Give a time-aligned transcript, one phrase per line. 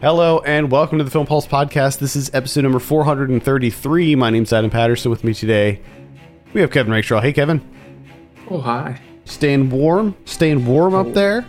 [0.00, 1.98] Hello and welcome to the Film Pulse podcast.
[1.98, 4.14] This is episode number 433.
[4.14, 5.10] My name's Adam Patterson.
[5.10, 5.82] With me today,
[6.54, 7.20] we have Kevin Rakestraw.
[7.20, 7.60] Hey, Kevin.
[8.48, 8.98] Oh, hi.
[9.26, 10.16] Staying warm?
[10.24, 11.12] Staying warm up oh.
[11.12, 11.44] there?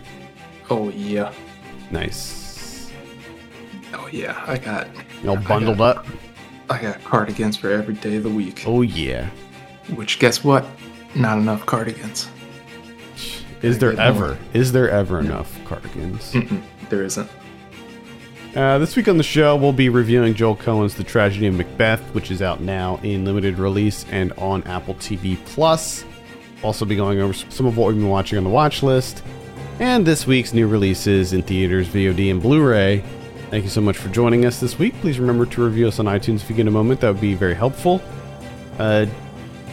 [0.68, 1.32] Oh, yeah.
[1.90, 2.92] Nice.
[3.94, 4.44] Oh, yeah.
[4.46, 4.86] I got.
[5.22, 6.06] You All bundled I got, up?
[6.68, 8.64] I got cardigans for every day of the week.
[8.66, 9.30] Oh, yeah.
[9.94, 10.66] Which, guess what?
[11.14, 12.28] Not enough cardigans.
[13.62, 14.32] Is there get more.
[14.32, 16.34] ever, is there ever enough cardigans?
[16.34, 17.30] Mm-mm, there isn't.
[18.54, 22.02] Uh, this week on the show, we'll be reviewing Joel Coen's The Tragedy of Macbeth,
[22.14, 26.04] which is out now in limited release and on Apple TV Plus.
[26.62, 29.22] Also, be going over some of what we've been watching on the watch list,
[29.80, 33.02] and this week's new releases in theaters, VOD, and Blu-ray.
[33.48, 34.92] Thank you so much for joining us this week.
[35.00, 37.00] Please remember to review us on iTunes if you get a moment.
[37.00, 38.02] That would be very helpful.
[38.78, 39.06] Uh,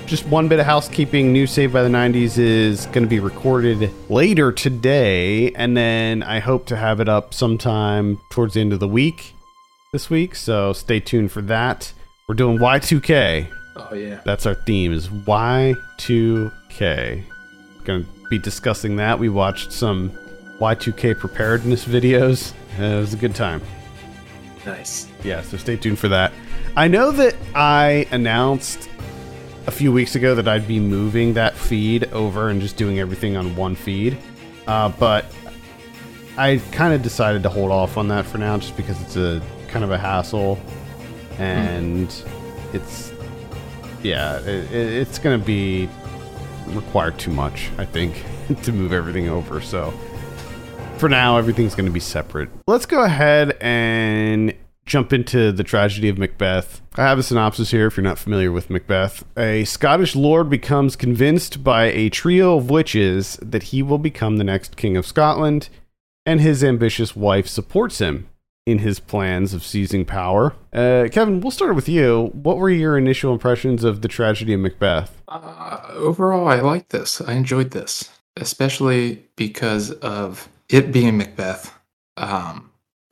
[0.10, 1.32] just one bit of housekeeping.
[1.32, 6.40] New Save by the 90s is going to be recorded later today, and then I
[6.40, 9.34] hope to have it up sometime towards the end of the week
[9.94, 10.34] this week.
[10.34, 11.94] So stay tuned for that.
[12.28, 13.48] We're doing Y2K.
[13.76, 14.22] Oh, yeah.
[14.26, 17.24] That's our theme is Y2K.
[17.84, 19.20] Going to be discussing that.
[19.20, 20.10] We watched some
[20.60, 22.54] Y2K preparedness videos.
[22.80, 23.62] Uh, it was a good time
[24.66, 25.08] Nice.
[25.24, 26.32] yeah, so stay tuned for that.
[26.76, 28.89] I know that I announced
[29.70, 33.38] a few weeks ago that I'd be moving that feed over and just doing everything
[33.38, 34.18] on one feed,
[34.66, 35.26] uh, but
[36.38, 39.42] I kind of decided to hold off on that for now, just because it's a
[39.68, 40.60] kind of a hassle,
[41.38, 42.08] and
[42.74, 43.14] it's
[44.02, 45.88] yeah, it, it- it's gonna be
[46.70, 48.24] require too much, I think,
[48.64, 49.62] to move everything over.
[49.62, 49.94] So
[50.98, 52.50] for now, everything's going to be separate.
[52.68, 54.54] Let's go ahead and
[54.90, 56.82] jump into the tragedy of Macbeth.
[56.96, 59.24] I have a synopsis here if you're not familiar with Macbeth.
[59.38, 64.44] A Scottish lord becomes convinced by a trio of witches that he will become the
[64.44, 65.70] next king of Scotland,
[66.26, 68.28] and his ambitious wife supports him
[68.66, 70.56] in his plans of seizing power.
[70.74, 72.32] Uh, Kevin, we'll start with you.
[72.34, 75.22] What were your initial impressions of the tragedy of Macbeth?
[75.28, 77.22] Uh, overall, I like this.
[77.22, 81.74] I enjoyed this, especially because of it being Macbeth.
[82.18, 82.69] Um,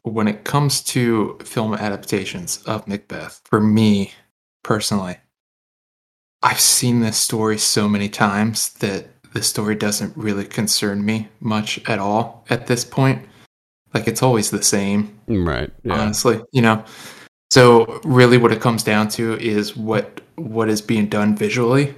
[0.07, 4.13] when it comes to film adaptations of Macbeth, for me
[4.63, 5.17] personally,
[6.43, 11.79] I've seen this story so many times that the story doesn't really concern me much
[11.87, 13.27] at all at this point.
[13.93, 15.71] Like it's always the same mm, Right.
[15.83, 15.99] Yeah.
[15.99, 16.83] honestly you know
[17.49, 21.95] so really what it comes down to is what what is being done visually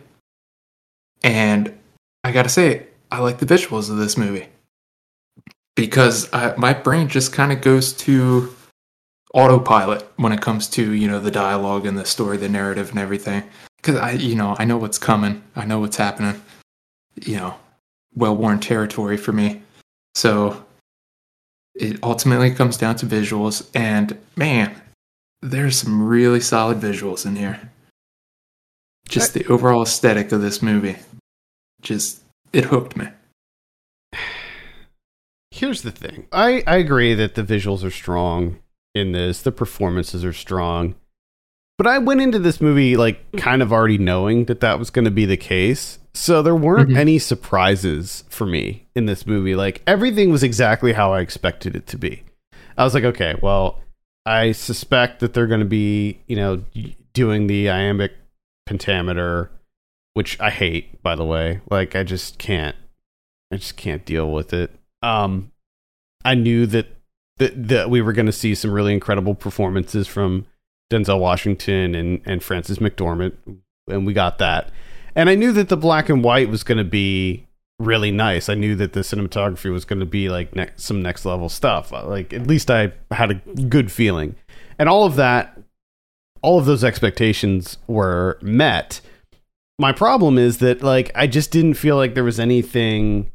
[1.24, 1.78] and
[2.24, 4.48] i gotta say i like the visuals of this movie
[5.80, 8.54] because I, my brain just kind of goes to
[9.34, 13.00] autopilot when it comes to you know the dialogue and the story the narrative and
[13.00, 13.44] everything.
[13.78, 15.42] Because i you know i know what's coming.
[15.56, 16.42] I know what's happening
[17.26, 17.56] you know
[18.16, 19.62] well-worn territory for me.
[20.16, 20.66] So
[21.76, 24.82] it ultimately comes down to visuals and man
[25.42, 27.72] there's some really solid visuals in here.
[29.08, 30.98] Just the overall aesthetic of this movie.
[31.82, 33.08] Just it hooked me
[35.60, 36.28] Here's the thing.
[36.32, 38.60] I, I agree that the visuals are strong
[38.96, 40.96] in this, the performances are strong.
[41.78, 45.06] But I went into this movie like kind of already knowing that that was going
[45.06, 46.00] to be the case.
[46.14, 46.98] So there weren't Mhm.
[46.98, 49.56] any surprises for me in this movie.
[49.56, 52.24] Like everything was exactly how I expected it to be.
[52.78, 53.80] I was like, okay, well,
[54.26, 56.64] I suspect that they're going to be, you know,
[57.14, 58.14] doing the iambic
[58.66, 59.52] pentameter,
[60.14, 61.60] which I hate, by the way.
[61.70, 62.76] Like I just can't
[63.52, 64.72] I just can't deal with it.
[65.02, 65.52] Um,
[66.26, 66.88] I knew that
[67.38, 70.46] that, that we were going to see some really incredible performances from
[70.92, 73.34] Denzel Washington and and Frances McDormand,
[73.88, 74.72] and we got that.
[75.16, 77.48] And I knew that the black and white was going to be
[77.80, 78.50] really nice.
[78.50, 81.94] I knew that the cinematography was going to be like some next level stuff.
[81.94, 84.36] Uh, Like at least I had a good feeling,
[84.78, 85.58] and all of that,
[86.42, 89.02] all of those expectations were met.
[89.78, 93.32] My problem is that like I just didn't feel like there was anything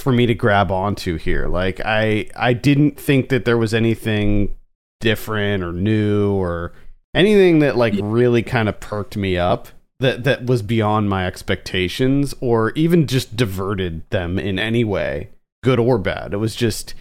[0.00, 1.48] for me to grab onto here.
[1.48, 4.54] Like I I didn't think that there was anything
[5.00, 6.72] different or new or
[7.14, 9.68] anything that like really kind of perked me up
[10.00, 15.30] that that was beyond my expectations or even just diverted them in any way,
[15.62, 16.32] good or bad.
[16.32, 16.94] It was just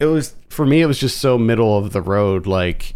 [0.00, 2.94] it was for me it was just so middle of the road like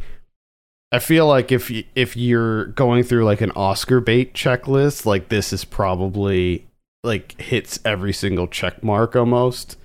[0.93, 5.53] I feel like if if you're going through like an Oscar bait checklist, like this
[5.53, 6.67] is probably
[7.05, 9.79] like hits every single check mark almost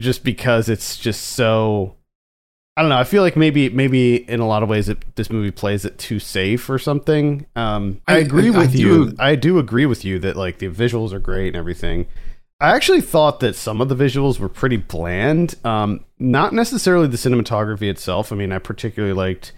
[0.00, 1.96] just because it's just so
[2.76, 2.96] I don't know.
[2.98, 5.98] I feel like maybe maybe in a lot of ways it, this movie plays it
[5.98, 7.44] too safe or something.
[7.54, 9.14] Um, I, I- agree I with do- you.
[9.18, 12.06] I do agree with you that like the visuals are great and everything.
[12.62, 15.56] I actually thought that some of the visuals were pretty bland.
[15.64, 18.32] Um, not necessarily the cinematography itself.
[18.32, 19.52] I mean, I particularly liked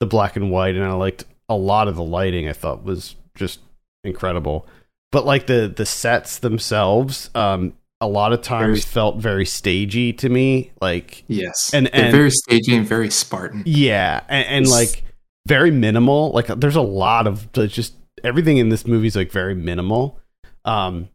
[0.00, 2.48] the black and white, and I liked a lot of the lighting.
[2.48, 3.60] I thought was just
[4.02, 4.66] incredible.
[5.10, 10.12] But like the the sets themselves, um, a lot of times very, felt very stagey
[10.14, 10.72] to me.
[10.80, 13.62] Like yes, and and very stagey and very Spartan.
[13.64, 15.04] Yeah, and, and like
[15.46, 16.30] very minimal.
[16.32, 20.20] Like there's a lot of just everything in this movie is like very minimal.
[20.64, 21.08] Um,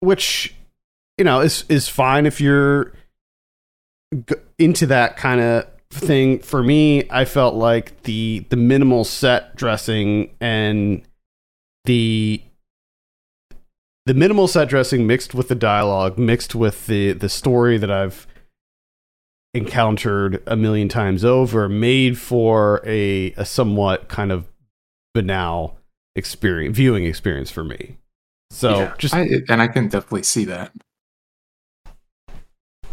[0.00, 0.54] which
[1.18, 2.92] you know is is fine if you're
[4.58, 6.38] into that kind of thing.
[6.38, 11.02] For me, I felt like the the minimal set dressing and
[11.84, 12.42] the
[14.06, 18.26] the minimal set dressing mixed with the dialogue mixed with the the story that I've
[19.54, 24.48] encountered a million times over made for a a somewhat kind of
[25.14, 25.78] banal
[26.14, 27.98] experience viewing experience for me
[28.50, 30.72] so yeah, just I, and I can definitely see that.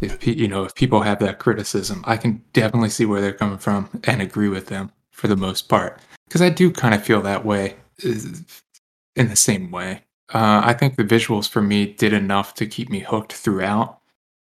[0.02, 3.58] If you know, if people have that criticism, I can definitely see where they're coming
[3.58, 6.00] from and agree with them for the most part.
[6.28, 10.02] Because I do kind of feel that way in the same way.
[10.34, 14.00] Uh, I think the visuals for me did enough to keep me hooked throughout,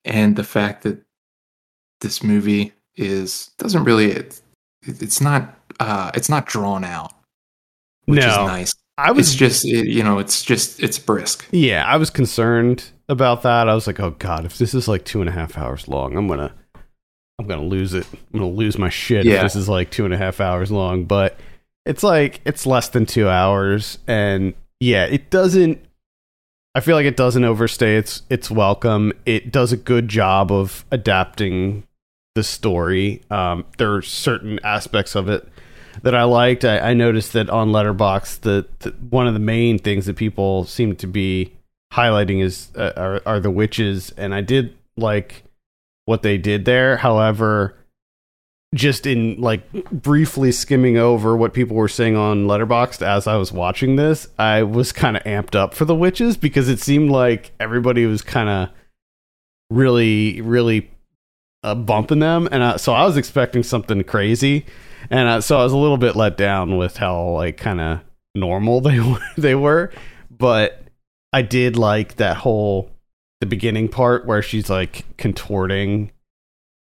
[0.05, 1.03] and the fact that
[2.01, 4.41] this movie is doesn't really it,
[4.83, 7.13] it's not uh, it's not drawn out,
[8.07, 8.29] which no.
[8.29, 8.75] is nice.
[8.99, 11.47] I was it's just you know it's just it's brisk.
[11.53, 13.69] Yeah, I was concerned about that.
[13.69, 16.17] I was like, oh god, if this is like two and a half hours long,
[16.17, 16.53] I'm gonna
[17.39, 18.07] I'm gonna lose it.
[18.13, 19.37] I'm gonna lose my shit yeah.
[19.37, 21.05] if this is like two and a half hours long.
[21.05, 21.39] But
[21.87, 25.81] it's like it's less than two hours, and yeah, it doesn't.
[26.75, 29.13] I feel like it doesn't overstay its its welcome.
[29.27, 31.85] It does a good job of adapting
[32.35, 33.23] the story.
[33.31, 35.49] Um, there are certain aspects of it
[36.03, 36.65] that I liked.
[36.65, 40.65] I, I noticed that on Letterboxd, that the, one of the main things that people
[40.65, 41.53] seem to be
[41.93, 45.43] highlighting is uh, are, are the witches, and I did like
[46.05, 46.99] what they did there.
[46.99, 47.75] However,
[48.75, 53.51] just in like briefly skimming over what people were saying on Letterboxd as I was
[53.51, 57.53] watching this, I was kind of amped up for the witches because it seemed like
[57.59, 58.69] everybody was kind of
[59.71, 60.91] really, really
[61.63, 64.65] uh, bumping them, and uh, so I was expecting something crazy
[65.11, 68.01] and uh, so I was a little bit let down with how like kind of
[68.35, 69.01] normal they
[69.37, 69.93] they were,
[70.31, 70.83] but
[71.33, 72.91] I did like that whole
[73.41, 76.11] the beginning part where she's like contorting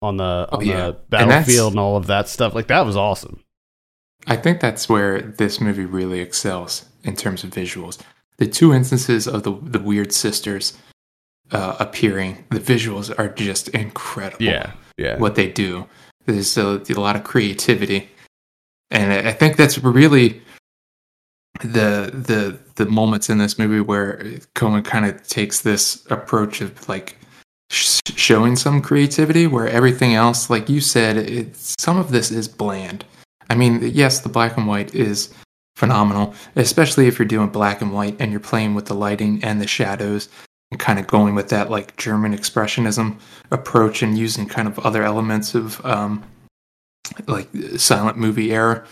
[0.02, 0.86] on the oh, on yeah.
[0.88, 2.54] the battlefield and, and all of that stuff.
[2.54, 3.42] Like that was awesome.
[4.26, 7.98] I think that's where this movie really excels in terms of visuals.
[8.38, 10.76] The two instances of the the weird sisters
[11.52, 14.44] uh, appearing, the visuals are just incredible.
[14.44, 15.18] Yeah, yeah.
[15.18, 15.86] What they do,
[16.26, 18.10] there's a, a lot of creativity
[18.90, 20.40] and I think that's really
[21.60, 24.18] the the the moments in this movie where
[24.54, 27.16] Coen kind of takes this approach of like
[27.70, 32.48] sh- showing some creativity, where everything else, like you said, it, some of this is
[32.48, 33.04] bland.
[33.48, 35.32] I mean, yes, the black and white is
[35.76, 39.60] phenomenal, especially if you're doing black and white and you're playing with the lighting and
[39.60, 40.28] the shadows
[40.70, 43.18] and kind of going with that like German expressionism
[43.50, 46.24] approach and using kind of other elements of um,
[47.26, 48.84] like silent movie era,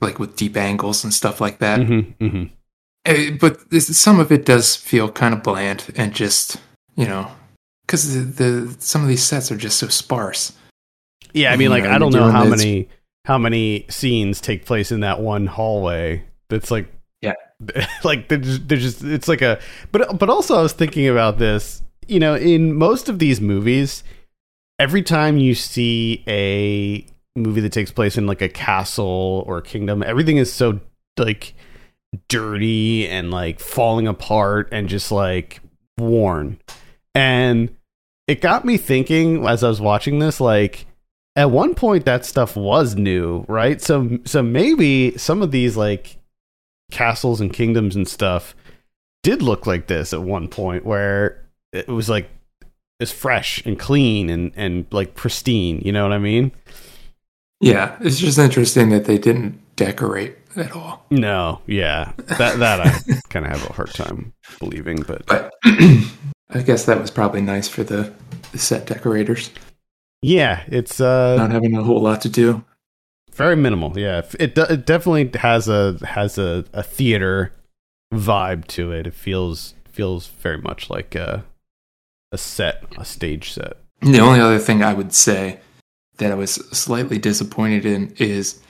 [0.00, 1.80] like with deep angles and stuff like that.
[1.80, 2.44] Mm-hmm, mm-hmm.
[3.06, 6.56] Eh, but this, some of it does feel kind of bland and just
[6.96, 7.30] you know
[7.90, 10.52] because the, the, some of these sets are just so sparse.
[11.32, 12.88] Yeah, I mean, like know, I don't know how many
[13.24, 16.22] how many scenes take place in that one hallway.
[16.48, 16.86] That's like
[17.20, 17.34] yeah,
[18.04, 21.38] like they're just, they're just it's like a but but also I was thinking about
[21.38, 21.82] this.
[22.06, 24.04] You know, in most of these movies,
[24.78, 27.04] every time you see a
[27.36, 30.78] movie that takes place in like a castle or a kingdom, everything is so
[31.18, 31.54] like
[32.28, 35.60] dirty and like falling apart and just like
[35.98, 36.58] worn.
[37.14, 37.76] And
[38.30, 40.86] it got me thinking as I was watching this, like
[41.34, 43.82] at one point that stuff was new, right?
[43.82, 46.16] So so maybe some of these like
[46.92, 48.54] castles and kingdoms and stuff
[49.24, 52.30] did look like this at one point where it was like
[53.00, 56.52] it's fresh and clean and and like pristine, you know what I mean?
[57.60, 61.04] Yeah, it's just interesting that they didn't decorate at all.
[61.10, 65.52] No, yeah, that that I kind of have a hard time believing, but but
[66.52, 68.12] I guess that was probably nice for the,
[68.52, 69.50] the set decorators.
[70.22, 72.64] Yeah, it's uh not having a whole lot to do.
[73.32, 73.98] Very minimal.
[73.98, 77.52] Yeah, it it definitely has a has a, a theater
[78.12, 79.06] vibe to it.
[79.06, 81.44] It feels feels very much like a
[82.32, 83.76] a set, a stage set.
[84.02, 85.60] The only other thing I would say
[86.18, 88.60] that I was slightly disappointed in is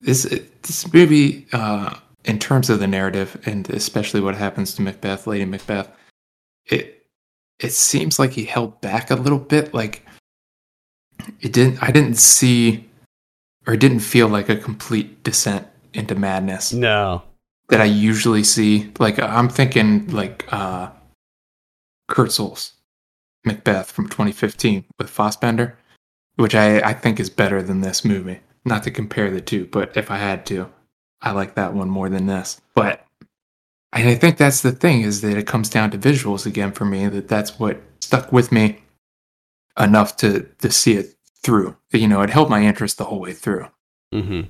[0.00, 0.22] this
[0.62, 5.44] this movie uh, in terms of the narrative and especially what happens to Macbeth, Lady
[5.44, 5.90] Macbeth.
[6.66, 6.99] It
[7.60, 9.72] it seems like he held back a little bit.
[9.74, 10.04] Like
[11.40, 11.82] it didn't.
[11.82, 12.88] I didn't see,
[13.66, 17.22] or it didn't feel like a complete descent into madness No.
[17.68, 18.90] that I usually see.
[18.98, 20.90] Like I'm thinking like uh
[22.10, 22.72] Kurzel's
[23.44, 25.78] Macbeth from 2015 with Fassbender,
[26.36, 28.40] which I I think is better than this movie.
[28.64, 30.70] Not to compare the two, but if I had to,
[31.22, 32.60] I like that one more than this.
[32.74, 33.04] But
[33.92, 36.84] and I think that's the thing is that it comes down to visuals again for
[36.84, 37.08] me.
[37.08, 38.82] That that's what stuck with me
[39.78, 41.76] enough to to see it through.
[41.92, 43.66] You know, it held my interest the whole way through.
[44.12, 44.42] Hmm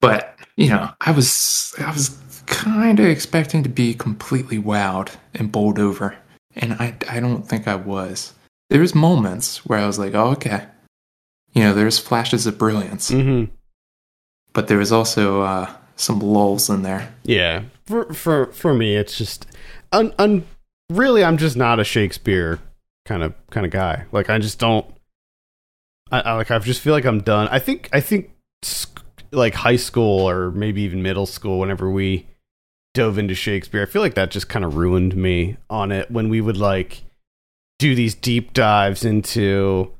[0.00, 5.50] but you know i was i was kind of expecting to be completely wowed and
[5.50, 6.16] bowled over.
[6.54, 8.32] And i i don't think i was.
[8.70, 10.66] There was moments where i was like oh okay.
[11.52, 13.10] You know there's flashes of brilliance.
[13.10, 13.44] Hmm
[14.52, 17.12] but there was also uh some lulls in there.
[17.24, 17.62] Yeah.
[17.86, 19.46] For for for me, it's just
[19.92, 20.44] un, un
[20.90, 22.58] really I'm just not a Shakespeare
[23.04, 24.06] kind of kind of guy.
[24.12, 24.86] Like I just don't.
[26.10, 27.48] I, I like I just feel like I'm done.
[27.48, 28.30] I think I think
[28.62, 29.02] sc-
[29.32, 32.26] like high school or maybe even middle school, whenever we
[32.94, 36.28] dove into Shakespeare, I feel like that just kind of ruined me on it when
[36.28, 37.04] we would like
[37.78, 39.92] do these deep dives into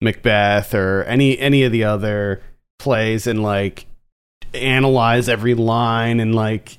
[0.00, 2.42] Macbeth or any any of the other
[2.78, 3.86] plays and like
[4.52, 6.78] analyze every line and like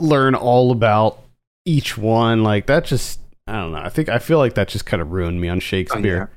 [0.00, 1.18] learn all about
[1.64, 4.86] each one like that just i don't know i think i feel like that just
[4.86, 6.30] kind of ruined me on shakespeare.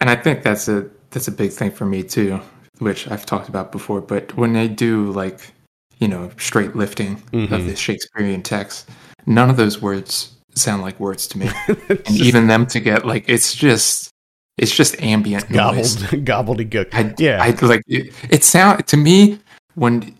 [0.00, 2.40] And i think that's a that's a big thing for me too
[2.78, 5.52] which i've talked about before but when they do like
[5.98, 7.66] you know straight lifting of Mhm.
[7.66, 8.88] the shakespearean text
[9.26, 11.48] none of those words sound like words to me.
[11.88, 14.10] And just even them to get like it's just
[14.58, 15.96] it's just ambient noise.
[16.24, 16.88] gobbled gobbledygook.
[16.92, 17.42] I, yeah.
[17.42, 19.38] I like it, it sound to me
[19.76, 20.14] when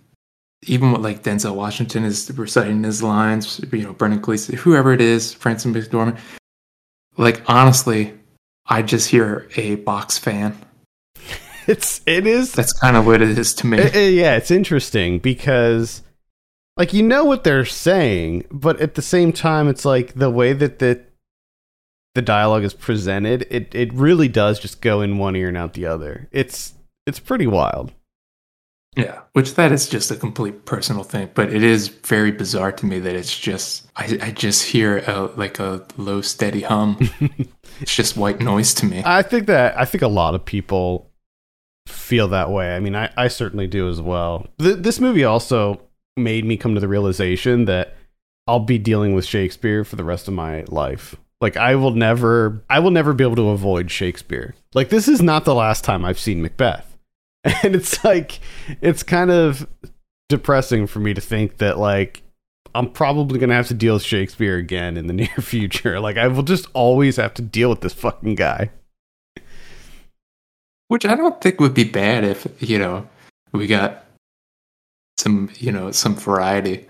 [0.65, 5.01] even what like Denzel Washington is reciting his lines, you know, Brendan Gleeson, whoever it
[5.01, 6.19] is, Frances McDormand.
[7.17, 8.15] Like honestly,
[8.67, 10.57] I just hear a box fan.
[11.67, 13.81] it's it is That's kind of what it is to me.
[13.81, 16.03] Uh, uh, yeah, it's interesting because
[16.77, 20.53] like you know what they're saying, but at the same time it's like the way
[20.53, 21.03] that the
[22.15, 25.75] the dialogue is presented, it it really does just go in one ear and out
[25.75, 26.29] the other.
[26.31, 26.75] It's
[27.07, 27.93] it's pretty wild.
[28.97, 32.87] Yeah, which that is just a complete personal thing, but it is very bizarre to
[32.87, 36.99] me that it's just I, I just hear a, like a low steady hum.
[37.81, 39.03] it's just white noise to me.
[39.05, 41.11] I think that I think a lot of people
[41.87, 42.77] feel that way.
[42.77, 44.47] I mean, I, I certainly do as well.
[44.59, 45.81] Th- this movie also
[46.17, 47.97] made me come to the realization that
[48.47, 51.17] I'll be dealing with Shakespeare for the rest of my life.
[51.41, 54.55] Like I will never I will never be able to avoid Shakespeare.
[54.75, 56.92] Like this is not the last time I've seen Macbeth.
[57.65, 58.39] And it's like
[58.81, 59.67] it's kind of
[60.29, 62.23] depressing for me to think that like
[62.75, 66.01] I'm probably going to have to deal with Shakespeare again in the near future.
[66.01, 68.71] Like I will just always have to deal with this fucking guy.
[70.89, 73.09] Which I don't think would be bad if, you know,
[73.53, 74.05] we got
[75.17, 76.87] some, you know, some variety,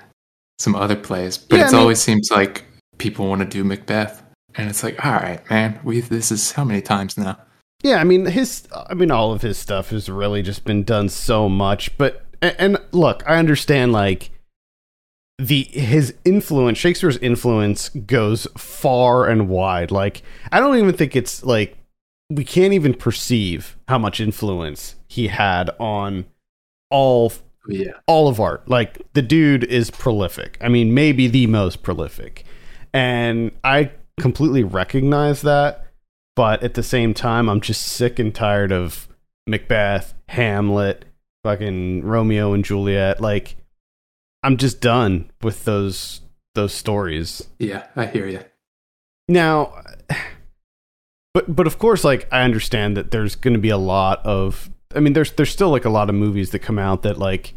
[0.59, 1.39] some other plays.
[1.39, 2.65] But Yeah, it I mean- always seems like
[2.99, 4.23] people want to do Macbeth.
[4.55, 7.39] And it's like, all right, man, we this is how many times now?
[7.83, 11.09] Yeah, I mean his I mean all of his stuff has really just been done
[11.09, 14.31] so much, but and, and look, I understand like
[15.39, 19.91] the his influence, Shakespeare's influence goes far and wide.
[19.91, 20.23] Like
[20.53, 21.77] I don't even think it's like
[22.31, 26.25] we can't even perceive how much influence he had on
[26.91, 27.93] all oh, Yeah.
[28.07, 28.69] all of art.
[28.69, 30.57] Like the dude is prolific.
[30.61, 32.45] I mean, maybe the most prolific.
[32.95, 35.82] And I completely recognize that,
[36.37, 39.09] but at the same time I'm just sick and tired of
[39.47, 41.05] Macbeth, Hamlet,
[41.45, 43.21] fucking Romeo and Juliet.
[43.21, 43.57] Like
[44.43, 46.21] I'm just done with those
[46.55, 47.49] those stories.
[47.59, 48.41] Yeah, I hear you.
[49.29, 49.83] Now,
[51.35, 54.71] but but of course, like I understand that there's going to be a lot of.
[54.95, 57.55] I mean, there's there's still like a lot of movies that come out that like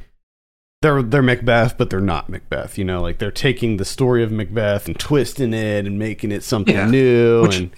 [0.81, 2.77] they're they're Macbeth, but they're not Macbeth.
[2.77, 6.43] You know, like they're taking the story of Macbeth and twisting it and making it
[6.43, 6.89] something Yeah.
[6.89, 7.41] new.
[7.43, 7.71] Which- and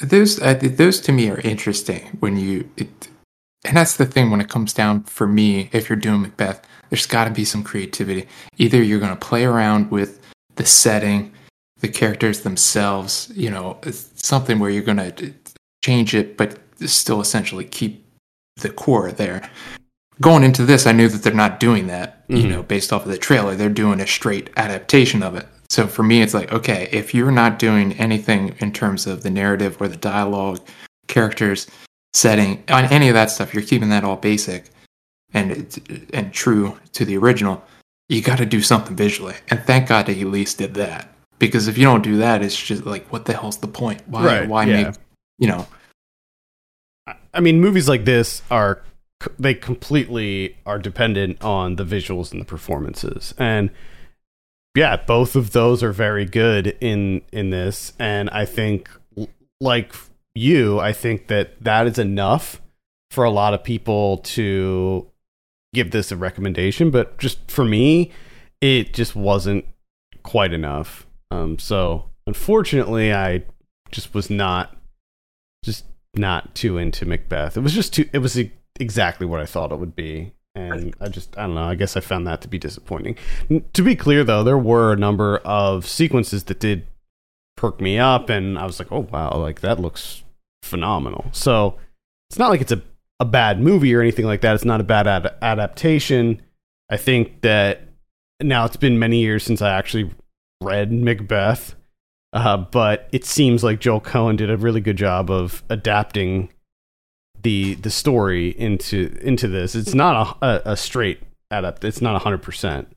[0.00, 3.08] Those uh, those to me are interesting when you it,
[3.64, 7.06] and that's the thing when it comes down for me if you're doing Macbeth there's
[7.06, 8.26] got to be some creativity.
[8.58, 10.20] Either you're going to play around with
[10.56, 11.32] the setting
[11.80, 13.78] the characters themselves you know
[14.14, 15.34] something where you're going to
[15.84, 18.04] change it but still essentially keep
[18.56, 19.50] the core there.
[20.22, 22.48] Going into this I knew that they're not doing that you Mhm.
[22.50, 23.54] know based off of the trailer.
[23.56, 27.32] They're doing a straight adaptation of it so for me it's like okay if you're
[27.32, 30.60] not doing anything in terms of the narrative or the dialogue
[31.08, 31.66] characters
[32.12, 34.70] setting on any of that stuff you're keeping that all basic
[35.34, 35.80] and
[36.12, 37.62] and true to the original
[38.08, 41.12] you got to do something visually and thank god that he at least did that
[41.42, 44.00] because if you don't do that, it's just like, what the hell's the point?
[44.06, 44.24] Why?
[44.24, 44.82] Right, why yeah.
[44.84, 44.94] make
[45.40, 45.66] you know?
[47.34, 48.80] I mean, movies like this are
[49.40, 53.70] they completely are dependent on the visuals and the performances, and
[54.74, 57.92] yeah, both of those are very good in in this.
[57.98, 58.90] And I think,
[59.60, 59.94] like
[60.34, 62.60] you, I think that that is enough
[63.10, 65.06] for a lot of people to
[65.74, 66.90] give this a recommendation.
[66.90, 68.10] But just for me,
[68.60, 69.66] it just wasn't
[70.22, 71.06] quite enough.
[71.30, 73.44] Um, so unfortunately, I
[73.90, 74.76] just was not
[75.64, 77.56] just not too into Macbeth.
[77.56, 78.08] It was just too.
[78.12, 78.38] It was
[78.80, 81.64] exactly what I thought it would be, and I just I don't know.
[81.64, 83.16] I guess I found that to be disappointing.
[83.72, 86.86] To be clear, though, there were a number of sequences that did
[87.56, 90.22] perk me up, and I was like, oh wow, like that looks
[90.62, 91.26] phenomenal.
[91.32, 91.78] So
[92.30, 92.82] it's not like it's a
[93.20, 94.54] a bad movie or anything like that.
[94.54, 96.42] It's not a bad ad- adaptation.
[96.90, 97.82] I think that
[98.40, 100.10] now it's been many years since I actually
[100.60, 101.76] read Macbeth.
[102.32, 106.51] Uh, but it seems like Joel Coen did a really good job of adapting
[107.42, 109.74] the the story into into this.
[109.74, 111.20] It's not a, a, a straight
[111.50, 111.84] adapt.
[111.84, 112.94] It's not hundred percent,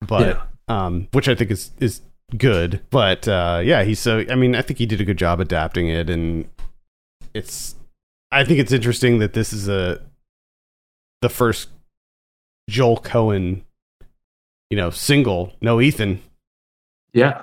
[0.00, 2.00] but um, which I think is is
[2.36, 2.80] good.
[2.90, 4.24] But uh, yeah, he's so.
[4.30, 6.48] I mean, I think he did a good job adapting it, and
[7.34, 7.74] it's.
[8.30, 10.00] I think it's interesting that this is a
[11.20, 11.68] the first
[12.68, 13.62] Joel Coen,
[14.70, 15.52] you know, single.
[15.60, 16.20] No Ethan.
[17.14, 17.42] Yeah,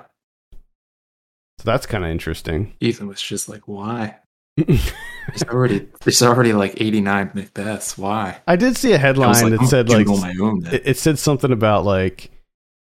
[1.58, 2.74] So that's kind of interesting.
[2.80, 4.16] Ethan was just like, why?
[5.28, 7.98] There's already there's already like 89 Macbeths.
[7.98, 8.38] Why?
[8.46, 10.66] I did see a headline like, that said like own.
[10.66, 12.30] it, it said something about like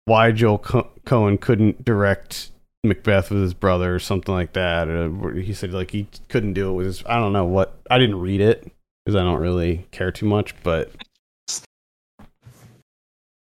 [0.04, 2.50] why Joel Co- Coen couldn't direct
[2.84, 4.88] Macbeth with his brother or something like that.
[4.88, 7.02] Or he said like he couldn't do it with his.
[7.06, 7.78] I don't know what.
[7.90, 8.70] I didn't read it
[9.04, 10.92] because I don't really care too much, but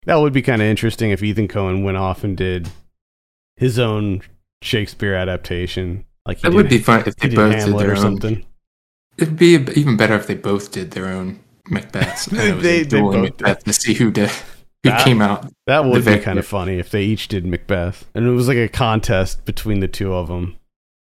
[0.05, 2.69] that would be kind of interesting if Ethan Coen went off and did
[3.57, 4.21] his own
[4.61, 6.05] Shakespeare adaptation.
[6.25, 7.97] Like That would be fun if he they both did their or own.
[7.97, 8.45] something.
[9.18, 12.27] It'd be even better if they both did their own Macbeths.
[12.31, 13.22] and it was They- they both did.
[13.22, 14.29] Macbeth to see who did
[14.83, 15.51] who That- came out.
[15.68, 18.57] That would be kind of funny if they each did Macbeth, and it was like
[18.57, 20.57] a contest between the two of them.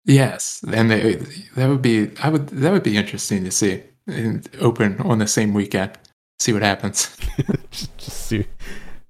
[0.05, 1.14] Yes, and they,
[1.55, 5.29] that would be I would that would be interesting to see and open on the
[5.29, 5.93] same weekend.
[6.40, 7.16] See what happens.
[7.71, 8.47] just, just see,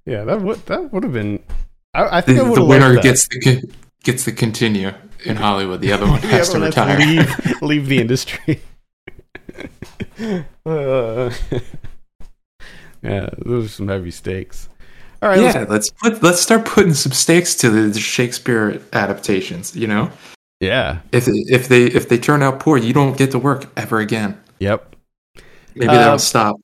[0.05, 1.43] yeah, that would that would have been.
[1.95, 3.63] I, I The, think I would the winner gets the
[4.05, 4.93] gets to continue
[5.25, 5.81] in Hollywood.
[5.81, 6.99] The other one The has to retire.
[6.99, 8.61] leave leave the industry.
[10.65, 11.33] Uh,
[13.03, 14.69] yeah, those are some heavy stakes.
[15.21, 19.75] All right, let's- yeah, let's put let's start putting some stakes to the Shakespeare adaptations.
[19.77, 20.11] You know,
[20.61, 23.99] yeah, if if they if they turn out poor, you don't get to work ever
[24.01, 24.41] again.
[24.59, 24.95] yep.
[25.75, 26.57] Maybe Uh, that'll stop.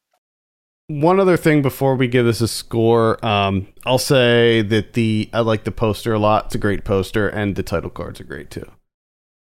[0.88, 5.40] One other thing before we give this a score, um, I'll say that the I
[5.40, 6.46] like the poster a lot.
[6.46, 8.70] It's a great poster, and the title cards are great too.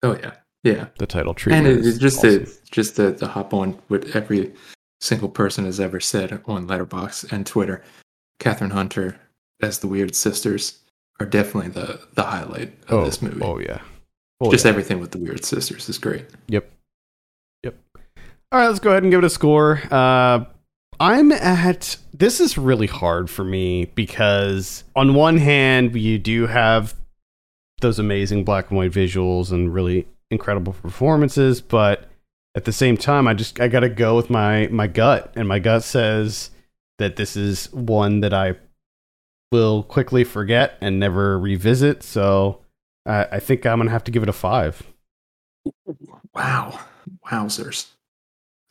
[0.03, 0.87] Oh yeah, yeah.
[0.99, 2.45] The title and treatment it, is it's just awesome.
[2.45, 4.53] to just to, to hop on what every
[5.01, 7.83] single person has ever said on Letterboxd and Twitter.
[8.41, 9.21] Kathryn Hunter
[9.63, 10.81] as the Weird Sisters
[11.21, 13.43] are definitely the the highlight of oh, this movie.
[13.43, 13.81] Oh yeah,
[14.41, 14.71] oh, just yeah.
[14.71, 16.27] everything with the Weird Sisters is great.
[16.49, 16.71] Yep.
[17.65, 17.77] Yep.
[18.53, 19.81] All right, let's go ahead and give it a score.
[19.91, 20.45] Uh,
[20.99, 21.97] I'm at.
[22.13, 26.95] This is really hard for me because, on one hand, you do have
[27.81, 32.09] those amazing black and white visuals and really incredible performances, but
[32.55, 35.47] at the same time, I just I got to go with my my gut, and
[35.47, 36.51] my gut says
[36.99, 38.57] that this is one that I
[39.53, 42.03] will quickly forget and never revisit.
[42.03, 42.61] So
[43.07, 44.83] I, I think I'm gonna have to give it a five.
[46.35, 46.81] Wow,
[47.27, 47.89] wowzers!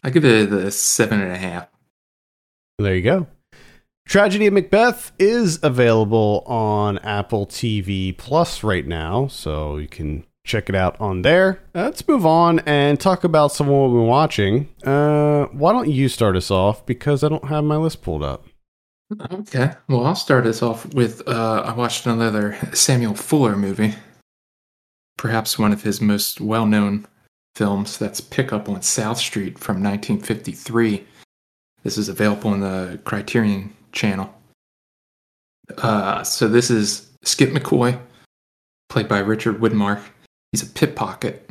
[0.04, 1.68] I give it a seven and a half.
[2.78, 3.28] There you go.
[4.08, 10.68] Tragedy of Macbeth is available on Apple TV Plus right now, so you can check
[10.68, 11.62] it out on there.
[11.76, 14.68] Uh, let's move on and talk about some what we're watching.
[14.84, 18.46] Uh, why don't you start us off because I don't have my list pulled up.
[19.32, 23.96] Okay, well I'll start us off with uh, I watched another Samuel Fuller movie,
[25.18, 27.08] perhaps one of his most well-known
[27.56, 27.98] films.
[27.98, 31.06] That's Pickup on South Street from 1953.
[31.84, 34.34] This is available on the Criterion Channel.
[35.78, 38.00] Uh, so this is Skip McCoy,
[38.90, 40.02] played by Richard Widmark.
[40.52, 41.50] He's a pickpocket,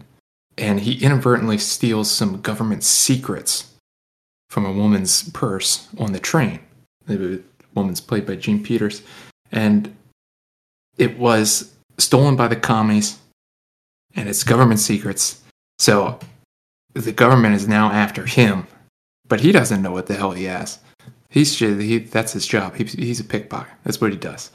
[0.57, 3.73] and he inadvertently steals some government secrets
[4.51, 6.61] from a woman's purse on the train.
[7.07, 7.43] The
[7.75, 9.03] woman's played by Jean Peters,
[9.53, 9.95] and
[10.97, 13.19] it was stolen by the commies,
[14.15, 15.43] and it's government secrets.
[15.79, 16.19] So
[16.95, 18.67] the government is now after him,
[19.27, 20.81] but he doesn't know what the hell he has.
[21.31, 22.75] He's he that's his job.
[22.75, 23.75] He, he's a pickpocket.
[23.85, 24.51] That's what he does.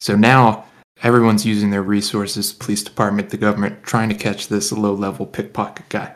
[0.00, 0.66] So now
[1.02, 5.88] everyone's using their resources, police department, the government, trying to catch this low level pickpocket
[5.88, 6.14] guy.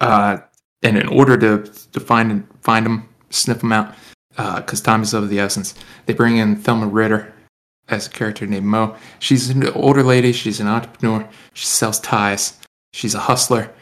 [0.00, 0.38] Uh,
[0.82, 3.94] and in order to to find find him, sniff him out,
[4.36, 5.74] because time is of the essence,
[6.06, 7.32] they bring in Thelma Ritter
[7.88, 8.96] as a character named Mo.
[9.18, 10.32] She's an older lady.
[10.32, 11.28] She's an entrepreneur.
[11.52, 12.58] She sells ties.
[12.92, 13.72] She's a hustler,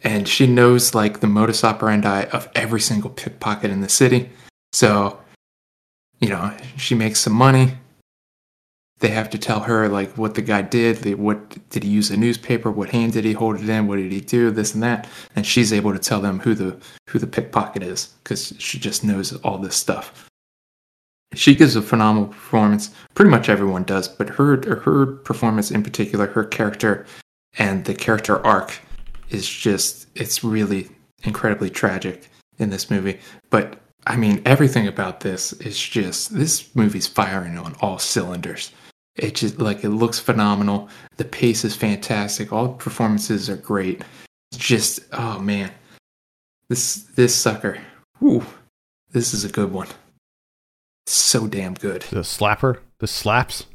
[0.00, 4.30] and she knows like the modus operandi of every single pickpocket in the city.
[4.72, 5.20] So,
[6.20, 7.72] you know, she makes some money
[9.00, 12.10] they have to tell her like what the guy did they, what did he use
[12.10, 14.82] a newspaper what hand did he hold it in what did he do this and
[14.82, 18.78] that and she's able to tell them who the who the pickpocket is because she
[18.78, 20.28] just knows all this stuff.
[21.34, 22.90] She gives a phenomenal performance.
[23.14, 27.06] Pretty much everyone does but her her performance in particular her character
[27.58, 28.78] and the character arc
[29.30, 30.88] is just it's really
[31.22, 33.18] incredibly tragic in this movie.
[33.48, 38.72] But I mean, everything about this is just this movie's firing on all cylinders.
[39.20, 40.88] It just like it looks phenomenal.
[41.18, 42.54] The pace is fantastic.
[42.54, 44.02] All the performances are great.
[44.50, 45.70] It's just oh man,
[46.70, 47.78] this this sucker.
[48.18, 48.46] Whew,
[49.10, 49.88] this is a good one.
[51.06, 52.02] So damn good.
[52.02, 53.66] The slapper, the slaps.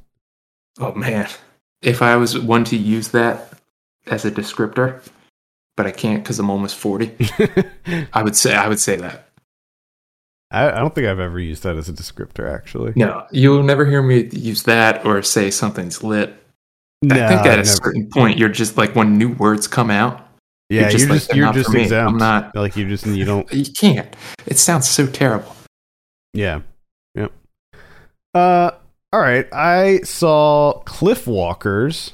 [0.80, 1.30] Oh man,
[1.84, 3.54] if I was one to use that
[4.08, 5.00] as a descriptor,
[5.78, 7.16] but I can't because I'm almost forty.
[8.14, 9.30] I would say I would say that.
[10.52, 12.94] I, I, don't think I've ever used that as a descriptor, actually.
[12.96, 16.36] No, you'll never hear me use that or say something's lit.
[17.02, 17.66] No, I think at a never.
[17.66, 20.22] certain point, you're just like when new words come out.
[20.70, 21.94] Yeah, you're just you're just, you're just exempt.
[22.14, 23.52] I'm not like you just you don't.
[23.54, 24.16] You can't.
[24.48, 25.56] It sounds so terrible.
[26.34, 26.62] Yeah.
[27.16, 27.32] Yep.
[28.34, 28.72] Uh.
[29.14, 29.48] All right.
[29.54, 32.14] I saw Cliff Walkers.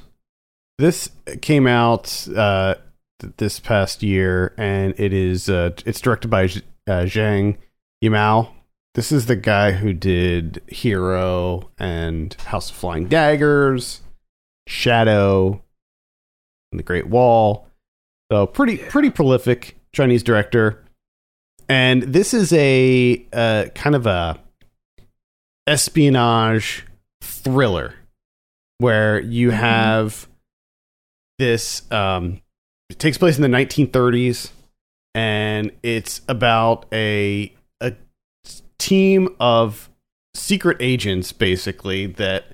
[0.77, 1.09] This
[1.41, 2.75] came out uh
[3.37, 6.45] this past year, and it is uh it's directed by
[6.87, 7.57] uh, Zhang
[8.03, 8.49] Yimou.
[8.93, 14.01] This is the guy who did Hero and House of Flying Daggers,
[14.67, 15.63] Shadow,
[16.71, 17.67] and The Great Wall.
[18.31, 20.83] So pretty pretty prolific Chinese director.
[21.69, 24.39] And this is a uh, kind of a
[25.67, 26.85] espionage
[27.21, 27.93] thriller
[28.79, 29.57] where you mm-hmm.
[29.57, 30.27] have
[31.39, 32.41] this um,
[32.89, 34.51] it takes place in the 1930s
[35.15, 37.53] and it's about a
[38.81, 39.89] team of
[40.33, 42.45] secret agents basically that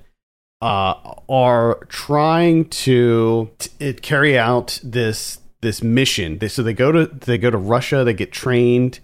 [0.60, 0.94] uh,
[1.28, 6.38] are trying to t- carry out this this mission.
[6.38, 8.04] They, so they go to they go to Russia.
[8.04, 9.00] They get trained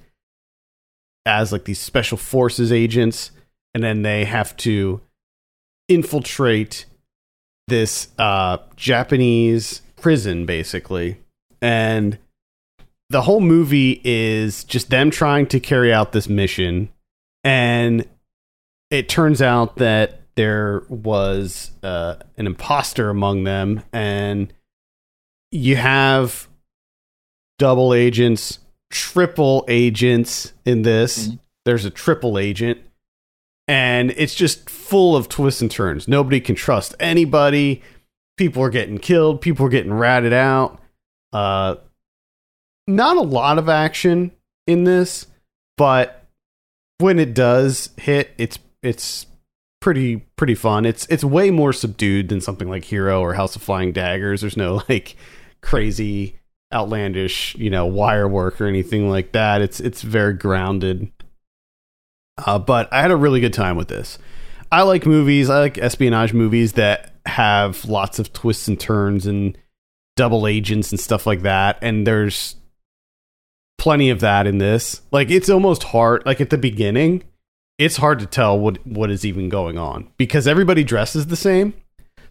[1.27, 3.31] as like these special forces agents,
[3.73, 5.01] and then they have to
[5.89, 6.87] infiltrate
[7.69, 11.19] this uh, Japanese prison, basically.
[11.63, 12.19] And
[13.09, 16.91] the whole movie is just them trying to carry out this mission
[17.45, 18.09] and
[18.91, 24.53] it turns out that there was uh, an imposter among them, and
[25.53, 26.49] you have
[27.59, 28.59] double agents,
[28.91, 31.29] triple agents in this.
[31.29, 31.37] Mm-hmm.
[31.65, 32.81] There's a triple agent,
[33.69, 36.09] and it's just full of twists and turns.
[36.09, 37.83] Nobody can trust anybody.
[38.37, 39.41] People are getting killed.
[39.41, 40.81] People are getting ratted out.
[41.33, 41.77] Uh,
[42.87, 44.33] not a lot of action
[44.67, 45.27] in this,
[45.77, 46.24] but
[46.99, 49.27] when it does hit, it's it's
[49.81, 50.87] pretty pretty fun.
[50.87, 54.41] It's it's way more subdued than something like Hero or House of Flying Daggers.
[54.41, 55.17] There's no like
[55.61, 56.39] crazy
[56.73, 59.63] outlandish, you know, wire work or anything like that.
[59.63, 61.11] It's it's very grounded.
[62.37, 64.19] Uh, but I had a really good time with this.
[64.73, 65.49] I like movies.
[65.49, 69.57] I like espionage movies that have lots of twists and turns and
[70.17, 71.79] double agents and stuff like that.
[71.81, 72.57] And there's
[73.85, 75.03] plenty of that in this.
[75.13, 77.23] Like it's almost hard like at the beginning,
[77.77, 81.75] it's hard to tell what what is even going on because everybody dresses the same.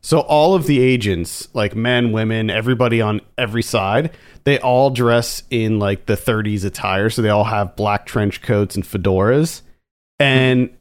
[0.01, 4.11] So all of the agents, like men, women, everybody on every side,
[4.45, 8.75] they all dress in like the 30s attire, so they all have black trench coats
[8.75, 9.61] and fedoras.
[10.19, 10.75] And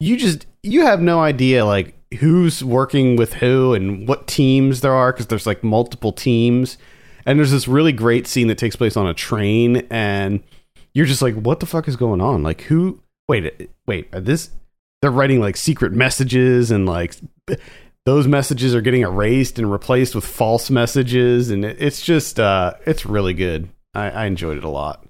[0.00, 4.92] you just you have no idea like who's working with who and what teams there
[4.92, 6.76] are because there's like multiple teams
[7.30, 10.42] and there's this really great scene that takes place on a train, and
[10.94, 12.42] you're just like, what the fuck is going on?
[12.42, 12.98] Like, who?
[13.28, 14.50] Wait, wait, this?
[15.00, 17.14] They're writing like secret messages, and like
[18.04, 23.06] those messages are getting erased and replaced with false messages, and it's just, uh, it's
[23.06, 23.68] really good.
[23.94, 25.06] I, I enjoyed it a lot.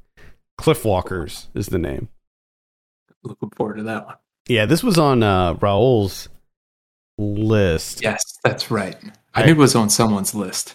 [0.59, 2.11] Cliff Walkers is the name.
[3.23, 4.17] Looking forward to that one.
[4.47, 6.29] Yeah, this was on uh, Raul's
[7.17, 8.03] list.
[8.03, 8.97] Yes, that's right.
[9.33, 10.75] I, I knew it was on someone's list.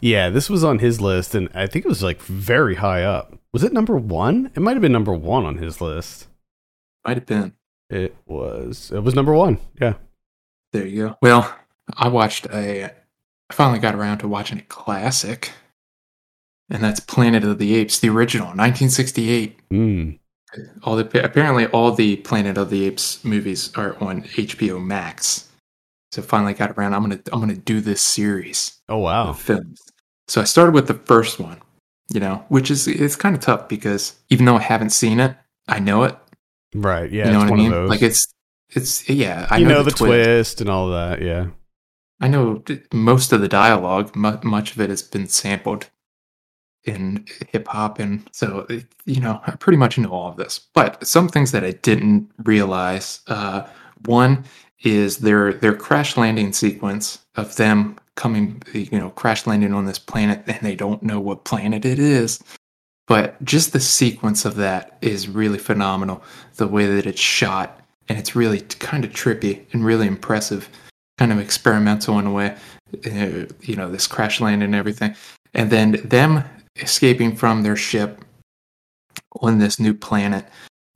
[0.00, 3.38] Yeah, this was on his list, and I think it was like very high up.
[3.52, 4.50] Was it number one?
[4.54, 6.28] It might have been number one on his list.
[7.06, 7.54] Might have been.
[7.90, 8.92] It was.
[8.94, 9.58] It was number one.
[9.80, 9.94] Yeah.
[10.72, 11.16] There you go.
[11.22, 11.54] Well,
[11.96, 12.84] I watched a.
[12.84, 15.52] I finally got around to watching a classic,
[16.70, 19.58] and that's Planet of the Apes, the original, 1968.
[19.70, 20.18] Mm.
[20.82, 25.47] All the apparently all the Planet of the Apes movies are on HBO Max.
[26.12, 26.94] So finally got around.
[26.94, 29.28] I'm gonna I'm gonna do this series Oh wow.
[29.28, 29.80] of films.
[30.26, 31.58] So I started with the first one,
[32.12, 35.36] you know, which is it's kind of tough because even though I haven't seen it,
[35.68, 36.16] I know it.
[36.74, 37.10] Right.
[37.10, 37.26] Yeah.
[37.26, 37.86] you know it's what I mean?
[37.88, 38.26] Like it's
[38.70, 39.46] it's yeah.
[39.50, 40.00] I you know, know, the, twist.
[40.12, 41.20] twist and all that.
[41.22, 41.48] Yeah.
[42.20, 44.16] I know most of the dialogue.
[44.16, 45.88] Mu- much of it has been sampled
[46.84, 50.58] in hip hop, and so it- you know I pretty much know all of this.
[50.74, 53.20] But some things that I didn't realize.
[53.26, 53.66] Uh,
[54.04, 54.44] one
[54.82, 59.98] is their their crash landing sequence of them coming, you know, crash landing on this
[59.98, 62.42] planet, and they don't know what planet it is.
[63.06, 66.22] But just the sequence of that is really phenomenal.
[66.56, 70.68] The way that it's shot, and it's really kind of trippy and really impressive
[71.16, 72.56] kind of experimental in a way.
[73.06, 75.14] Uh, you know, this crash landing and everything,
[75.54, 76.44] and then them
[76.76, 78.24] escaping from their ship
[79.40, 80.46] on this new planet.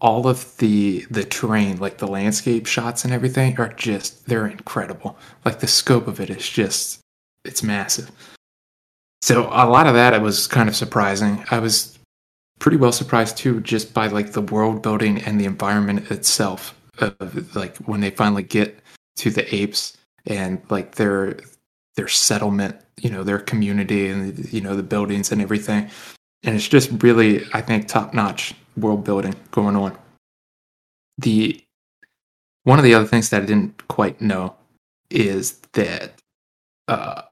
[0.02, 5.16] All of the the terrain, like the landscape shots and everything, are just they're incredible.
[5.44, 7.00] Like the scope of it is just
[7.44, 8.10] it's massive.
[9.22, 11.44] So a lot of that it was kind of surprising.
[11.50, 11.98] I was
[12.58, 16.74] pretty well surprised too, just by like the world building and the environment itself.
[16.98, 18.78] Of like when they finally get
[19.16, 21.38] to the apes and like their
[21.96, 25.90] their settlement, you know, their community and you know the buildings and everything.
[26.42, 29.96] And it's just really, I think, top notch world building going on.
[31.18, 31.62] The
[32.64, 34.54] one of the other things that I didn't quite know
[35.10, 36.20] is that,
[36.88, 37.22] uh,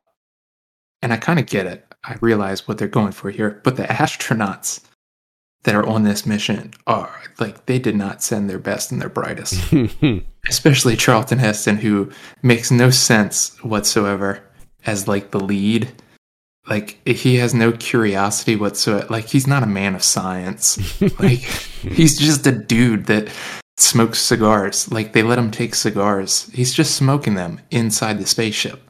[1.03, 1.87] and I kind of get it.
[2.03, 4.83] I realize what they're going for here, but the astronauts
[5.63, 9.11] that are on this mission are like they did not send their best and their
[9.11, 9.73] brightest
[10.49, 12.11] especially Charlton Heston, who
[12.43, 14.43] makes no sense whatsoever
[14.87, 15.93] as like the lead.
[16.69, 19.07] Like he has no curiosity whatsoever.
[19.09, 21.01] Like he's not a man of science.
[21.21, 23.29] like he's just a dude that
[23.79, 24.91] smokes cigars.
[24.93, 26.51] Like they let him take cigars.
[26.53, 28.81] He's just smoking them inside the spaceship.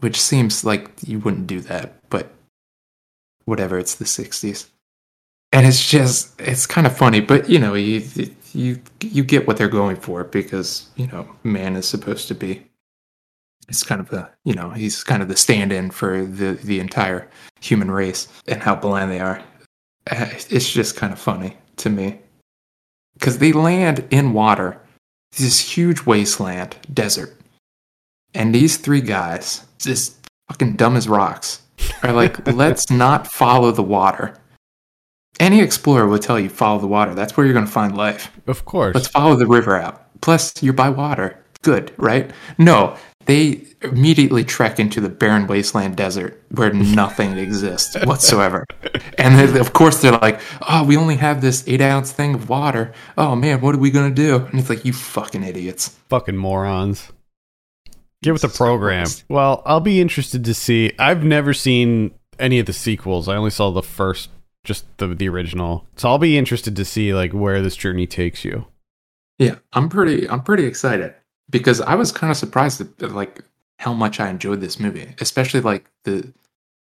[0.00, 2.30] Which seems like you wouldn't do that, but
[3.44, 4.68] whatever, it's the 60s.
[5.52, 8.02] And it's just it's kind of funny, but you know, you
[8.52, 12.66] you you get what they're going for because, you know, man is supposed to be
[13.68, 17.28] it's kind of the you know he's kind of the stand-in for the the entire
[17.60, 19.42] human race and how bland they are
[20.10, 22.20] Uh, it's just kind of funny to me
[23.14, 24.80] because they land in water
[25.38, 27.36] this huge wasteland desert
[28.34, 30.16] and these three guys just
[30.48, 31.62] fucking dumb as rocks
[32.02, 34.34] are like let's not follow the water
[35.40, 38.30] any explorer will tell you follow the water that's where you're going to find life
[38.46, 38.94] of course.
[38.94, 40.02] Let's follow the river out.
[40.20, 41.38] Plus, you're by water.
[41.62, 42.30] Good, right?
[42.58, 42.96] No,
[43.26, 48.64] they immediately trek into the barren wasteland desert where nothing exists whatsoever.
[49.18, 52.48] And then, of course, they're like, oh, we only have this eight ounce thing of
[52.48, 52.92] water.
[53.16, 54.46] Oh, man, what are we going to do?
[54.46, 55.88] And it's like, you fucking idiots.
[56.08, 57.12] Fucking morons.
[58.22, 59.06] Get with the program.
[59.28, 60.92] Well, I'll be interested to see.
[60.98, 63.28] I've never seen any of the sequels.
[63.28, 64.30] I only saw the first,
[64.64, 65.86] just the the original.
[65.96, 68.66] So I'll be interested to see like where this journey takes you.
[69.38, 71.14] Yeah, I'm pretty, I'm pretty excited
[71.50, 73.42] because I was kind of surprised at like
[73.78, 76.32] how much I enjoyed this movie, especially like the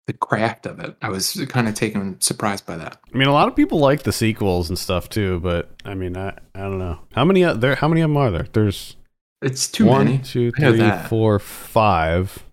[0.06, 0.96] the craft of it.
[1.02, 3.00] I was kind of taken surprised by that.
[3.14, 6.18] I mean, a lot of people like the sequels and stuff too, but I mean,
[6.18, 7.76] I I don't know how many uh, there.
[7.76, 8.48] How many of them are there?
[8.52, 8.96] There's
[9.42, 10.18] It's too one, many.
[10.20, 12.44] two, three, four, five.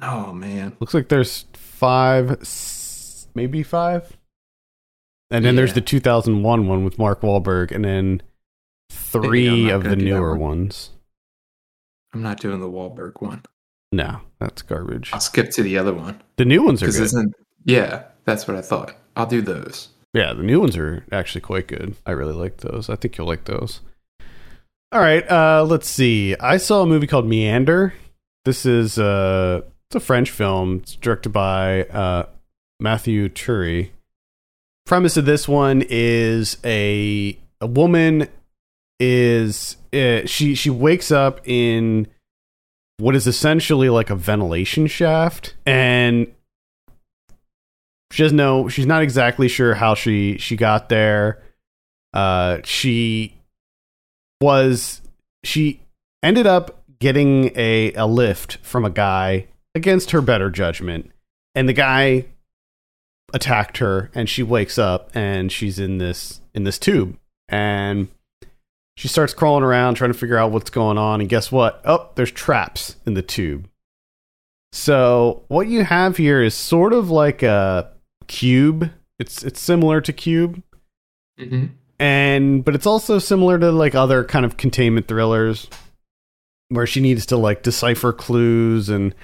[0.00, 0.76] Oh man.
[0.80, 2.38] Looks like there's five,
[3.34, 4.16] maybe five.
[5.30, 8.20] And then there's the 2001 one with Mark Wahlberg, and then
[8.90, 10.40] three of the gonna do that newer one.
[10.40, 10.90] ones.
[12.12, 13.42] I'm not doing the Wahlberg one.
[13.90, 15.10] No, that's garbage.
[15.12, 17.00] I'll skip to the other one The new ones are good.
[17.02, 18.94] isn't yeah, that's what I thought.
[19.16, 19.88] I'll do those.
[20.14, 21.94] Yeah, the new ones are actually quite good.
[22.04, 22.90] I really like those.
[22.90, 23.80] I think you'll like those.
[24.90, 26.34] All right, uh, let's see.
[26.36, 27.94] I saw a movie called Meander.
[28.44, 30.78] This is uh, it's a French film.
[30.82, 32.26] It's directed by uh,
[32.80, 33.90] Mathieu Turi.
[34.84, 38.28] Premise of this one is a a woman
[38.98, 42.06] is uh, she she wakes up in
[42.98, 46.32] what is essentially like a ventilation shaft and
[48.10, 51.42] she doesn't know she's not exactly sure how she she got there.
[52.12, 53.34] Uh she
[54.40, 55.00] was
[55.44, 55.80] she
[56.22, 61.10] ended up getting a a lift from a guy against her better judgment
[61.54, 62.26] and the guy
[63.32, 67.18] attacked her and she wakes up and she's in this in this tube.
[67.48, 68.08] And
[68.96, 71.80] She starts crawling around trying to figure out what's going on, and guess what?
[71.84, 73.68] Oh, there's traps in the tube.
[74.72, 77.90] So what you have here is sort of like a
[78.26, 78.90] cube.
[79.18, 80.62] It's it's similar to cube,
[81.40, 81.66] Mm-hmm.
[81.98, 85.68] and but it's also similar to like other kind of containment thrillers
[86.68, 89.14] where she needs to like decipher clues and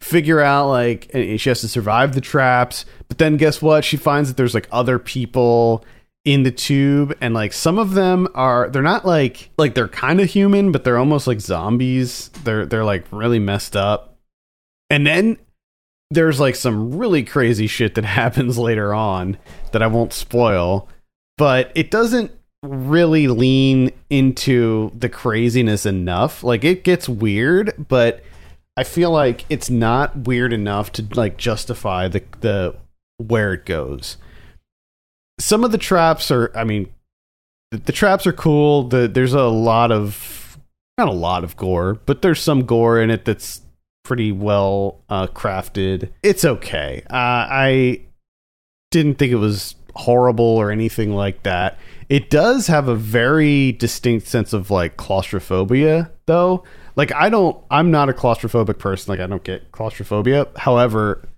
[0.00, 3.96] figure out like and she has to survive the traps but then guess what she
[3.96, 5.84] finds that there's like other people
[6.26, 10.20] in the tube and like some of them are they're not like like they're kind
[10.20, 14.18] of human but they're almost like zombies they're they're like really messed up
[14.90, 15.38] and then
[16.10, 19.38] there's like some really crazy shit that happens later on
[19.72, 20.88] that I won't spoil
[21.38, 26.42] but it doesn't really lean into the craziness enough.
[26.42, 28.22] Like it gets weird, but
[28.76, 32.76] I feel like it's not weird enough to like justify the the
[33.18, 34.16] where it goes.
[35.38, 36.88] Some of the traps are I mean
[37.70, 38.84] the, the traps are cool.
[38.84, 40.58] The there's a lot of
[40.98, 43.60] not a lot of gore, but there's some gore in it that's
[44.02, 46.10] pretty well uh, crafted.
[46.22, 47.02] It's okay.
[47.10, 47.12] Uh,
[47.50, 48.02] I
[48.90, 51.78] didn't think it was horrible or anything like that.
[52.08, 56.64] It does have a very distinct sense of like claustrophobia though.
[56.94, 60.48] Like I don't I'm not a claustrophobic person, like I don't get claustrophobia.
[60.56, 61.28] However,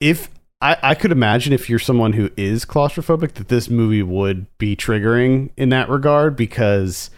[0.00, 4.46] if I, I could imagine if you're someone who is claustrophobic that this movie would
[4.58, 7.10] be triggering in that regard because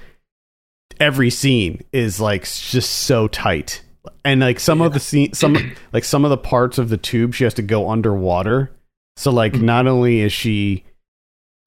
[0.98, 3.82] every scene is like just so tight.
[4.24, 5.56] And like some of the scene some
[5.92, 8.70] like some of the parts of the tube she has to go underwater.
[9.16, 9.62] So like Mhm.
[9.62, 10.84] not only is she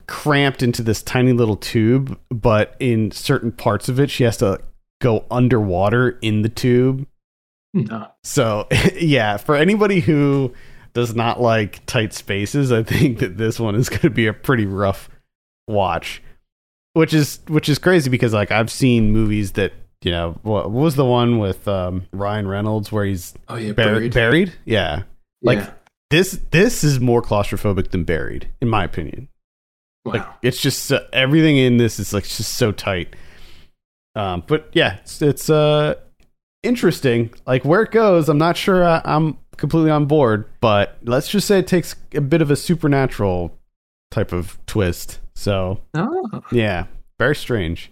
[0.05, 4.59] cramped into this tiny little tube, but in certain parts of it she has to
[5.01, 7.07] go underwater in the tube.
[7.73, 8.07] No.
[8.23, 8.67] So
[8.99, 10.53] yeah, for anybody who
[10.93, 14.33] does not like tight spaces, I think that this one is going to be a
[14.33, 15.09] pretty rough
[15.67, 16.21] watch.
[16.93, 20.95] Which is which is crazy because like I've seen movies that you know what, was
[20.95, 24.13] the one with um, Ryan Reynolds where he's Oh yeah, bur- buried.
[24.13, 24.53] buried?
[24.65, 25.03] Yeah,
[25.41, 25.71] like yeah.
[26.11, 29.27] this this is more claustrophobic than buried in my opinion.
[30.05, 30.13] Wow.
[30.13, 33.15] Like it's just so, everything in this is like just so tight.
[34.15, 35.95] Um, but yeah, it's, it's uh
[36.61, 37.31] interesting.
[37.47, 40.45] Like where it goes, I'm not sure I, I'm completely on board.
[40.61, 43.57] But let's just say it takes a bit of a supernatural
[44.11, 45.19] type of twist.
[45.35, 46.41] So oh.
[46.51, 46.85] yeah,
[47.19, 47.91] very strange.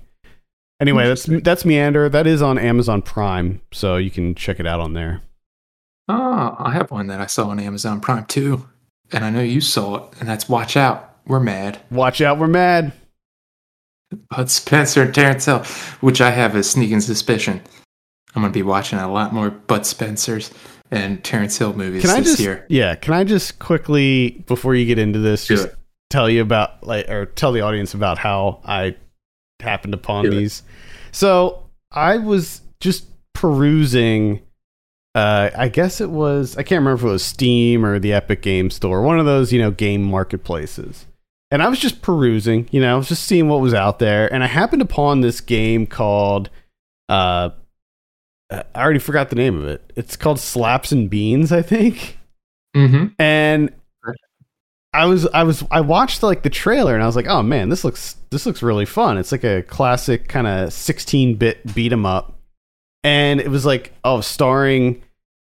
[0.79, 2.09] Anyway, that's that's Meander.
[2.09, 5.21] That is on Amazon Prime, so you can check it out on there.
[6.07, 8.67] oh, I have one that I saw on Amazon Prime too,
[9.11, 11.07] and I know you saw it, and that's Watch Out.
[11.27, 11.79] We're mad.
[11.91, 12.93] Watch out, we're mad.
[14.29, 15.63] Bud Spencer and Terence Hill,
[16.01, 17.61] which I have a sneaking suspicion.
[18.35, 20.51] I'm gonna be watching a lot more Bud Spencers
[20.91, 22.65] and Terence Hill movies Can I this just year.
[22.69, 22.95] yeah?
[22.95, 25.75] Can I just quickly before you get into this, Do just it.
[26.09, 28.95] tell you about like or tell the audience about how I
[29.59, 30.35] happened upon Do it.
[30.35, 30.63] these.
[31.11, 34.41] So I was just perusing.
[35.13, 38.41] Uh, I guess it was I can't remember if it was Steam or the Epic
[38.41, 41.05] Game Store, one of those you know game marketplaces.
[41.53, 44.33] And I was just perusing, you know, I was just seeing what was out there,
[44.33, 46.49] and I happened upon this game called.
[47.09, 47.49] Uh,
[48.51, 49.93] I already forgot the name of it.
[49.95, 52.17] It's called Slaps and Beans, I think
[52.75, 53.07] Mm-hmm.
[53.19, 53.73] and
[54.93, 57.69] I was I was I watched like the trailer and I was like, oh man,
[57.69, 59.17] this looks this looks really fun.
[59.17, 62.33] It's like a classic kind of 16 bit beat 'em up,
[63.03, 65.01] and it was like oh, starring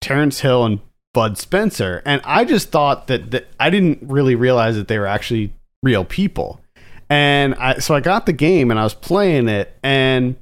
[0.01, 0.79] Terence Hill and
[1.13, 5.07] Bud Spencer, and I just thought that that I didn't really realize that they were
[5.07, 6.59] actually real people,
[7.09, 10.35] and I so I got the game and I was playing it and.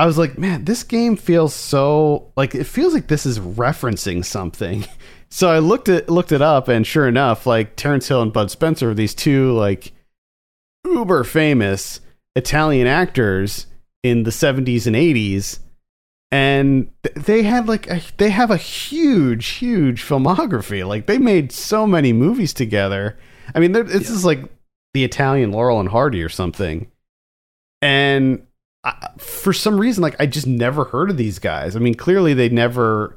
[0.00, 4.24] I was like, man, this game feels so like it feels like this is referencing
[4.24, 4.84] something.
[5.32, 8.50] So I looked it looked it up, and sure enough, like Terence Hill and Bud
[8.50, 9.92] Spencer are these two like
[10.84, 12.00] uber famous
[12.34, 13.68] Italian actors
[14.02, 15.60] in the 70s and 80s,
[16.32, 20.84] and they had like a, they have a huge, huge filmography.
[20.84, 23.16] Like they made so many movies together.
[23.54, 23.98] I mean, this Yeah.
[24.16, 24.42] is like
[24.94, 26.90] the Italian Laurel and Hardy or something,
[27.80, 28.44] and.
[28.84, 31.76] I, for some reason, like I just never heard of these guys.
[31.76, 33.16] I mean, clearly they never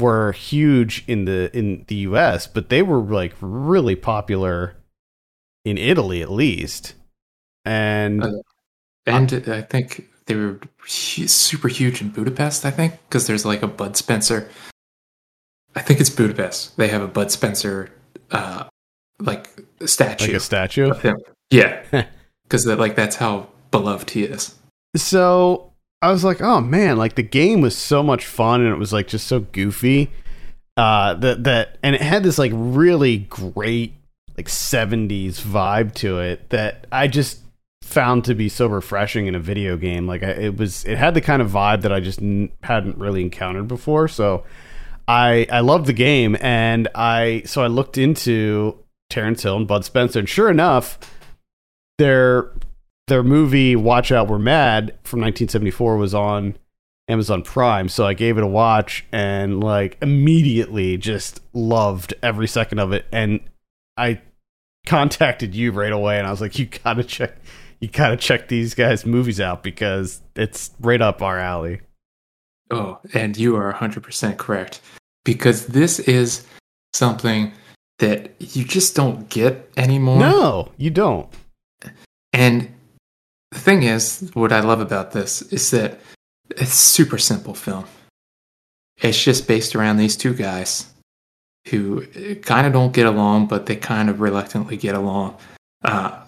[0.00, 4.76] were huge in the in the US, but they were like really popular
[5.64, 6.94] in Italy at least.
[7.64, 8.30] And Uh,
[9.06, 13.66] And I think they were super huge in Budapest, I think, because there's like a
[13.66, 14.48] Bud Spencer.
[15.74, 16.76] I think it's Budapest.
[16.76, 17.90] They have a Bud Spencer,
[18.30, 18.64] uh,
[19.18, 19.48] like
[19.84, 20.26] statue.
[20.26, 20.92] like a statue.
[21.50, 21.82] Yeah,
[22.44, 24.54] because that like that's how beloved he is.
[24.96, 28.78] So I was like, oh man, like the game was so much fun and it
[28.78, 30.10] was like just so goofy.
[30.76, 33.94] Uh that that and it had this like really great
[34.36, 37.40] like 70s vibe to it that I just
[37.82, 40.06] found to be so refreshing in a video game.
[40.06, 43.22] Like it was, it had the kind of vibe that I just n- hadn't really
[43.22, 44.06] encountered before.
[44.06, 44.44] So
[45.08, 49.84] I I loved the game, and I so I looked into Terence Hill and Bud
[49.86, 50.98] Spencer, and sure enough,
[51.96, 52.52] their
[53.08, 56.56] their movie Watch Out We're Mad from 1974 was on
[57.08, 62.78] Amazon Prime, so I gave it a watch and like immediately just loved every second
[62.78, 63.40] of it and
[63.96, 64.20] I
[64.86, 67.36] contacted you right away and I was like you got to check
[67.80, 71.80] you got to check these guys movies out because it's right up our alley.
[72.70, 74.80] Oh, and you are 100% correct
[75.24, 76.46] because this is
[76.92, 77.52] something
[77.98, 80.18] that you just don't get anymore.
[80.18, 81.28] No, you don't.
[82.32, 82.72] And
[83.50, 86.00] the thing is, what I love about this is that
[86.50, 87.86] it's super simple film.
[89.00, 90.92] It's just based around these two guys
[91.68, 95.36] who kind of don't get along, but they kind of reluctantly get along.
[95.82, 96.22] Uh,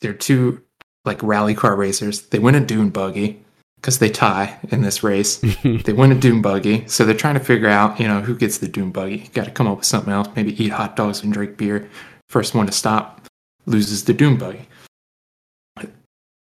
[0.00, 0.62] they're two
[1.04, 2.22] like rally car racers.
[2.22, 3.42] They win a dune buggy
[3.76, 5.36] because they tie in this race.
[5.62, 8.58] they win a dune buggy, so they're trying to figure out, you know, who gets
[8.58, 9.28] the dune buggy.
[9.32, 10.28] Got to come up with something else.
[10.34, 11.88] Maybe eat hot dogs and drink beer.
[12.28, 13.26] First one to stop
[13.66, 14.68] loses the dune buggy.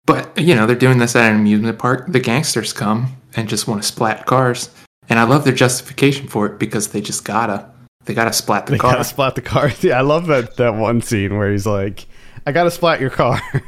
[0.06, 2.06] But you know, they're doing this at an amusement park.
[2.08, 4.70] The gangsters come and just want to splat cars,
[5.08, 7.68] and I love their justification for it because they just gotta.
[8.04, 8.92] They gotta splat the They car.
[8.92, 9.70] gotta splat the car.
[9.80, 12.06] Yeah, I love that that one scene where he's like,
[12.46, 13.40] "I gotta splat your car."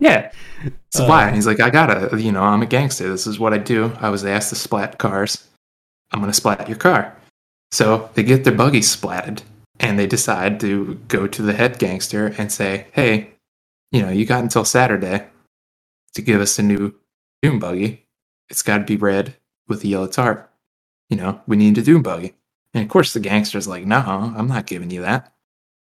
[0.00, 0.30] Yeah.
[0.92, 1.26] So Uh, why?
[1.26, 3.08] And he's like, I gotta, you know, I'm a gangster.
[3.08, 3.92] This is what I do.
[4.00, 5.44] I was asked to splat cars.
[6.12, 7.16] I'm gonna splat your car.
[7.72, 9.40] So they get their buggies splatted
[9.80, 13.30] and they decide to go to the head gangster and say, Hey,
[13.90, 15.24] you know, you got until Saturday
[16.14, 16.94] to give us a new
[17.42, 18.06] dune buggy.
[18.48, 19.36] It's gotta be red
[19.66, 20.50] with a yellow tarp.
[21.10, 22.34] You know, we need a dune buggy.
[22.74, 23.98] And of course the gangster's like, No,
[24.36, 25.32] I'm not giving you that.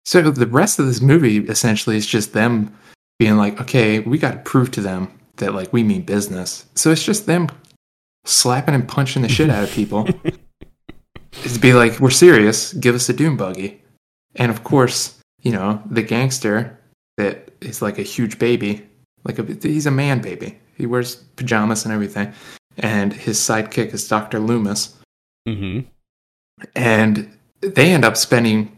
[0.05, 2.77] So the rest of this movie essentially is just them
[3.19, 6.65] being like, okay, we got to prove to them that like we mean business.
[6.75, 7.49] So it's just them
[8.25, 10.05] slapping and punching the shit out of people.
[11.33, 12.73] to be like, we're serious.
[12.73, 13.83] Give us a dune buggy.
[14.37, 16.79] And of course, you know the gangster
[17.17, 18.87] that is like a huge baby,
[19.27, 20.59] like a, he's a man baby.
[20.77, 22.33] He wears pajamas and everything.
[22.79, 24.95] And his sidekick is Doctor Loomis
[25.47, 25.81] mm-hmm.
[26.75, 28.77] and they end up spending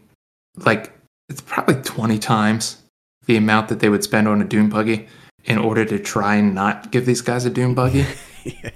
[0.57, 0.93] like
[1.27, 2.81] it's probably 20 times
[3.25, 5.07] the amount that they would spend on a dune buggy
[5.45, 8.05] in order to try and not give these guys a dune buggy
[8.43, 8.69] yeah.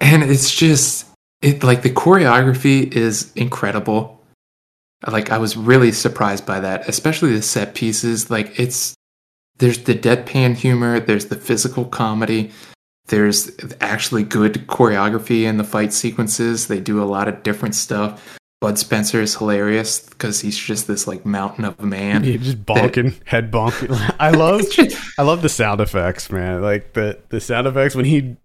[0.00, 1.06] and it's just
[1.42, 4.20] it like the choreography is incredible
[5.06, 8.94] like i was really surprised by that especially the set pieces like it's
[9.58, 12.50] there's the deadpan humor there's the physical comedy
[13.06, 13.50] there's
[13.80, 18.78] actually good choreography in the fight sequences they do a lot of different stuff bud
[18.78, 23.14] spencer is hilarious because he's just this like mountain of a man He just bonking,
[23.26, 24.14] head bonking.
[24.18, 24.62] I love,
[25.18, 26.62] I love the sound effects, man.
[26.62, 28.36] Like the the sound effects when he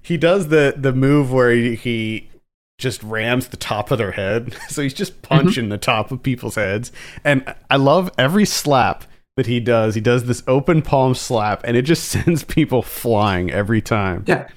[0.00, 2.30] he does the the move where he, he
[2.78, 4.56] just rams the top of their head.
[4.68, 5.34] So he's just mm-hmm.
[5.34, 6.92] punching the top of people's heads,
[7.24, 9.04] and I love every slap
[9.36, 9.94] that he does.
[9.94, 14.24] He does this open palm slap, and it just sends people flying every time.
[14.26, 14.48] Yeah.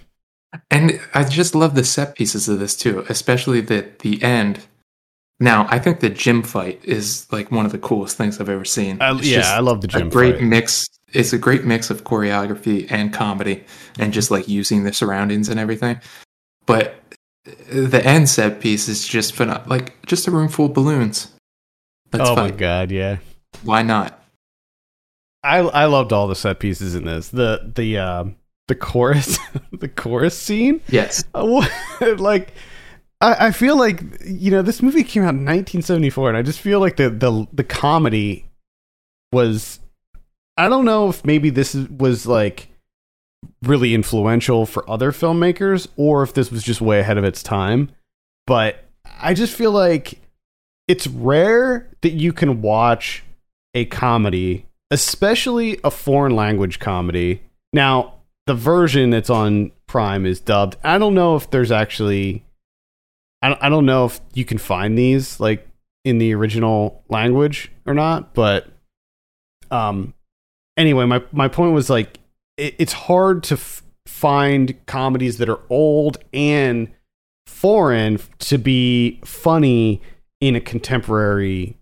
[0.72, 4.66] And I just love the set pieces of this too, especially the the end.
[5.40, 8.66] Now, I think the gym fight is like one of the coolest things I've ever
[8.66, 8.98] seen.
[9.00, 10.08] It's yeah, I love the gym.
[10.08, 10.44] a great fight.
[10.44, 10.88] mix.
[11.14, 13.64] It's a great mix of choreography and comedy
[14.00, 16.00] and just like using the surroundings and everything.
[16.66, 16.96] But
[17.72, 21.34] the end set piece is just phen- like just a room full of balloons.
[22.12, 23.18] Let's oh my god, yeah.
[23.64, 24.20] Why not?
[25.44, 27.30] I I loved all the set pieces in this.
[27.30, 28.36] The the um
[28.68, 29.38] the chorus
[29.72, 30.82] the chorus scene.
[30.90, 31.24] Yes.
[31.34, 31.66] Uh,
[32.18, 32.54] like
[33.22, 36.60] I, I feel like you know this movie came out in 1974 and I just
[36.60, 38.50] feel like the the the comedy
[39.32, 39.80] was
[40.58, 42.70] I don't know if maybe this was like
[43.64, 47.92] really influential for other filmmakers or if this was just way ahead of its time
[48.46, 48.84] but
[49.20, 50.20] I just feel like
[50.88, 53.24] it's rare that you can watch
[53.74, 57.42] a comedy especially a foreign language comedy
[57.74, 58.18] now
[58.48, 60.78] the version that's on Prime is dubbed.
[60.84, 62.44] I don't know if there's actually.
[63.44, 65.68] I don't, know if you can find these like
[66.04, 68.68] in the original language or not, but
[69.70, 70.16] um,
[70.76, 72.20] anyway, my my point was like
[72.58, 76.92] it, it's hard to f- find comedies that are old and
[77.46, 80.02] foreign to be funny
[80.42, 81.78] in a contemporary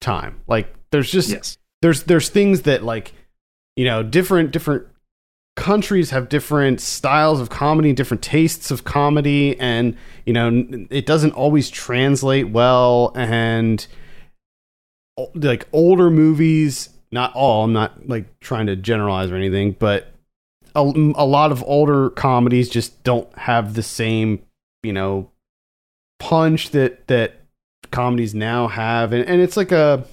[0.00, 0.40] time.
[0.46, 1.58] Like there's just Yes.
[1.84, 3.12] There's there's things that like
[3.76, 4.86] you know different different
[5.56, 11.32] countries have different styles of comedy different tastes of comedy and you know it doesn't
[11.32, 13.86] always translate well and
[15.34, 17.64] like older movies not all.
[17.64, 20.12] I'm not like trying to generalize or anything, but
[20.74, 24.42] a, a lot of older comedies just don't have the same,
[24.82, 25.30] you know,
[26.18, 27.40] punch that that
[27.92, 30.04] comedies now have, and, and it's like a,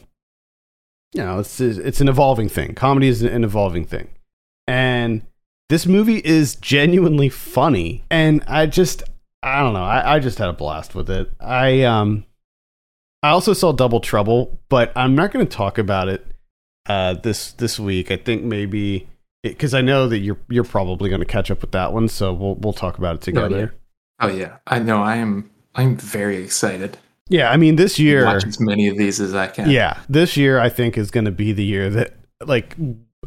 [1.13, 2.73] you know, it's it's an evolving thing.
[2.75, 4.09] Comedy is an evolving thing,
[4.67, 5.23] and
[5.69, 9.03] this movie is genuinely funny, and I just
[9.43, 11.31] I don't know, I, I just had a blast with it.
[11.39, 12.25] I um.
[13.23, 16.25] I also saw Double Trouble, but I'm not going to talk about it
[16.87, 18.09] uh, this this week.
[18.09, 19.07] I think maybe
[19.43, 22.33] because I know that you're you're probably going to catch up with that one, so
[22.33, 23.75] we'll we'll talk about it together.
[24.21, 24.31] Oh yeah.
[24.31, 25.01] oh yeah, I know.
[25.03, 25.51] I am.
[25.75, 26.97] I'm very excited.
[27.31, 29.69] Yeah, I mean this year, Watch as many of these as I can.
[29.69, 32.13] yeah, this year I think is going to be the year that
[32.45, 32.75] like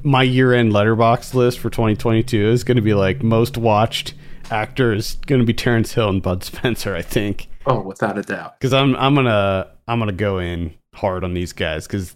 [0.02, 4.14] my year end Letterboxd list for 2022 is going to be like most watched
[4.50, 6.94] actor is going to be Terence Hill and Bud Spencer.
[6.94, 8.61] I think Oh, without a doubt.
[8.61, 12.14] because I'm I'm gonna I'm gonna go in hard on these guys because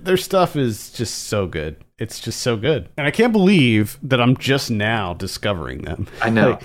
[0.00, 1.76] their stuff is just so good.
[1.98, 6.06] It's just so good, and I can't believe that I'm just now discovering them.
[6.20, 6.58] I know.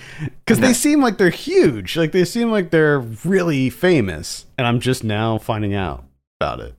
[0.45, 1.95] because they seem like they're huge.
[1.95, 6.03] Like they seem like they're really famous, and I'm just now finding out
[6.39, 6.75] about it.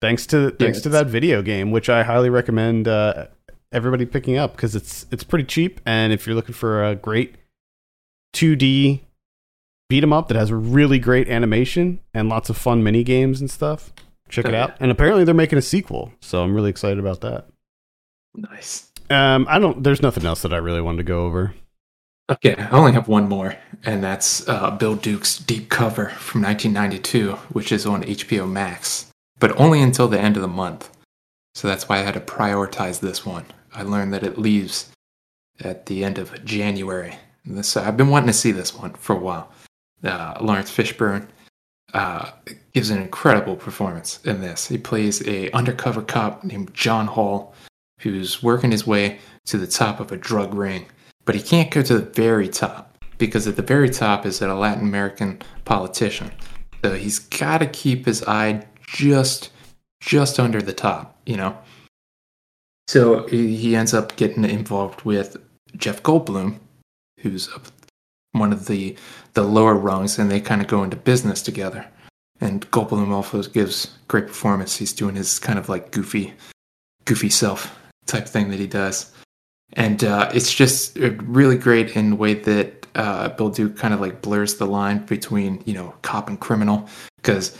[0.00, 3.26] Thanks to thanks to that video game, which I highly recommend uh,
[3.72, 7.34] everybody picking up because it's it's pretty cheap, and if you're looking for a great
[8.34, 9.00] 2D
[9.88, 13.50] beat 'em up that has really great animation and lots of fun mini games and
[13.50, 13.92] stuff,
[14.28, 14.64] check Oh, it yeah.
[14.64, 14.76] out.
[14.80, 17.46] And apparently they're making a sequel, so I'm really excited about that.
[18.34, 18.90] nice.
[19.08, 19.82] Um, I don't.
[19.84, 21.54] There's nothing else that I really wanted to go over.
[22.28, 23.54] Okay, I only have one more,
[23.84, 29.56] and that's uh, Bill Duke's Deep Cover from 1992, which is on HBO Max, but
[29.60, 30.90] only until the end of the month.
[31.54, 33.44] So that's why I had to prioritize this one.
[33.72, 34.90] I learned that it leaves
[35.60, 37.16] at the end of January.
[37.44, 39.52] And This I've been wanting to see this one for a while.
[40.02, 41.28] Uh, Laurence Fishburne
[41.94, 42.32] uh,
[42.76, 44.68] gives an incredible performance in this.
[44.68, 47.54] He plays a undercover cop named John Hull,
[48.00, 50.86] who's working his way to the top of a drug ring
[51.26, 54.54] but he can't go to the very top because at the very top is a
[54.54, 56.30] Latin American politician.
[56.82, 59.50] So he's got to keep his eye just
[60.00, 61.58] just under the top, you know.
[62.86, 65.36] So he ends up getting involved with
[65.76, 66.60] Jeff Goldblum,
[67.20, 67.50] who's
[68.32, 68.96] one of the
[69.34, 71.86] the lower rungs, and they kind of go into business together.
[72.40, 74.76] And Goldblum also gives great performance.
[74.76, 76.34] He's doing his kind of like goofy,
[77.04, 77.74] goofy self
[78.06, 79.12] type thing that he does
[79.72, 83.92] and uh, it's just uh, really great in the way that uh, Bill Duke kind
[83.92, 87.56] of like blurs the line between you know cop and criminal because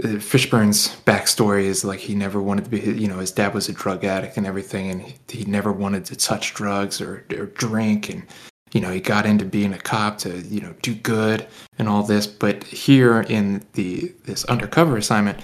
[0.00, 3.72] Fishburne's backstory is like he never wanted to be you know his dad was a
[3.72, 8.08] drug addict and everything and he, he never wanted to touch drugs or, or drink
[8.08, 8.24] and
[8.72, 11.46] you know he got into being a cop to you know do good
[11.78, 15.38] and all this but here in the this undercover assignment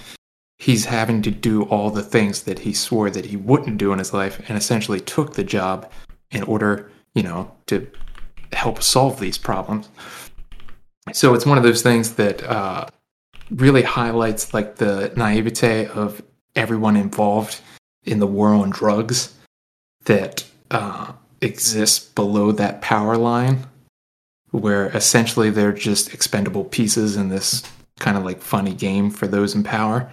[0.59, 3.99] he's having to do all the things that he swore that he wouldn't do in
[3.99, 5.91] his life and essentially took the job
[6.31, 7.87] in order, you know, to
[8.53, 9.89] help solve these problems.
[11.12, 12.87] So it's one of those things that uh,
[13.51, 16.22] really highlights like the naivete of
[16.57, 17.61] everyone involved
[18.05, 19.35] in the war on drugs
[20.05, 21.12] that uh,
[21.45, 23.66] exists below that power line,
[24.51, 27.62] where essentially they're just expendable pieces in this
[27.99, 30.11] kind of like funny game for those in power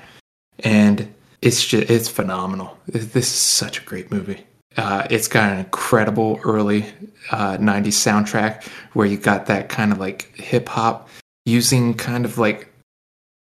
[0.63, 2.77] and it's just it's phenomenal.
[2.87, 4.45] This is such a great movie.
[4.77, 6.85] Uh, it's got an incredible early
[7.31, 11.09] uh, '90s soundtrack where you got that kind of like hip hop
[11.45, 12.71] using kind of like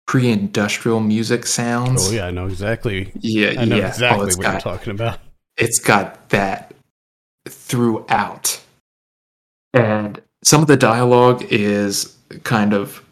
[0.06, 2.08] pre-industrial music sounds.
[2.08, 3.12] Oh yeah, I know exactly.
[3.20, 3.88] yeah, I know yeah.
[3.88, 5.20] exactly oh, what got, you're talking about.
[5.56, 6.69] It's got that
[7.50, 8.60] throughout,
[9.74, 13.04] and some of the dialogue is kind of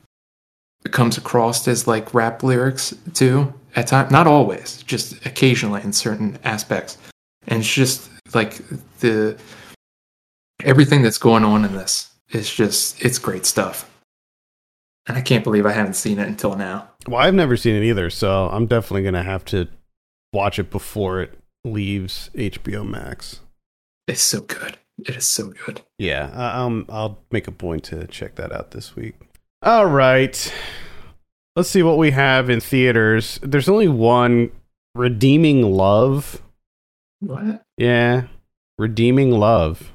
[0.91, 6.39] comes across as like rap lyrics too at times not always just occasionally in certain
[6.45, 6.97] aspects.
[7.47, 8.62] And it's just like
[9.01, 9.39] the
[10.64, 13.91] everything that's going on in this is just it's great stuff.
[15.07, 16.89] And i can't believe i haven't seen it until now.
[17.07, 19.68] Well, I've never seen it either, so I'm definitely gonna have to
[20.32, 23.41] watch it before it leaves HBO Max.
[24.09, 28.35] It's so good it is so good Yeah, um, I'll make a point to check
[28.35, 29.15] that out this week.
[29.63, 30.53] All right,
[31.55, 33.39] let's see what we have in theaters.
[33.43, 34.51] There's only one,
[34.95, 36.43] Redeeming Love.
[37.21, 38.25] what Yeah,
[38.77, 39.93] Redeeming Love.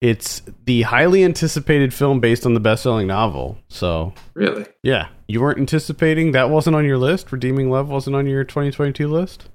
[0.00, 3.58] It's the highly anticipated film based on the best-selling novel.
[3.68, 7.32] So, really yeah, you weren't anticipating that wasn't on your list.
[7.32, 9.48] Redeeming Love wasn't on your 2022 list.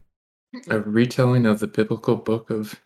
[0.70, 2.82] a retelling of the biblical book of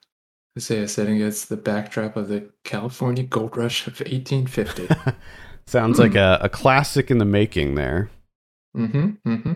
[0.58, 4.90] Isaiah setting against the backdrop of the California gold rush of 1850.
[5.68, 8.10] Sounds like a, a classic in the making there.
[8.76, 9.54] mm-hmm, mm-hmm.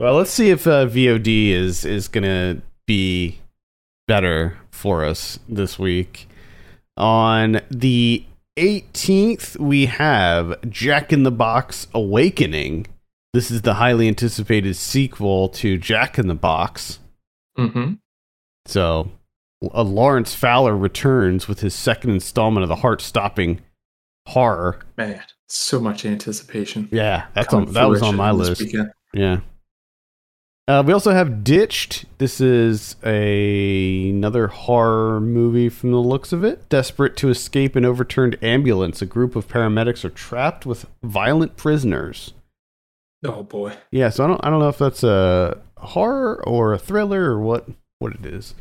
[0.00, 3.40] Well, let's see if uh, VOD is is gonna be
[4.06, 6.28] better for us this week.
[6.96, 8.24] On the
[8.56, 12.86] 18th, we have Jack in the Box Awakening.
[13.32, 17.00] This is the highly anticipated sequel to Jack in the Box.
[17.58, 17.94] Mm-hmm.
[18.66, 19.10] So,
[19.62, 23.60] uh, Lawrence Fowler returns with his second installment of the heart-stopping
[24.26, 24.80] horror.
[24.96, 26.88] Man, so much anticipation.
[26.92, 28.60] Yeah, that's on, that was on my list.
[28.60, 28.92] weekend.
[29.12, 29.40] Yeah.
[30.68, 32.04] Uh, we also have Ditched.
[32.18, 36.68] This is a, another horror movie from the looks of it.
[36.68, 42.34] Desperate to escape an overturned ambulance, a group of paramedics are trapped with violent prisoners.
[43.24, 43.78] Oh boy.
[43.90, 47.40] Yeah, so I don't I don't know if that's a horror or a thriller or
[47.40, 47.66] what
[47.98, 48.54] what it is.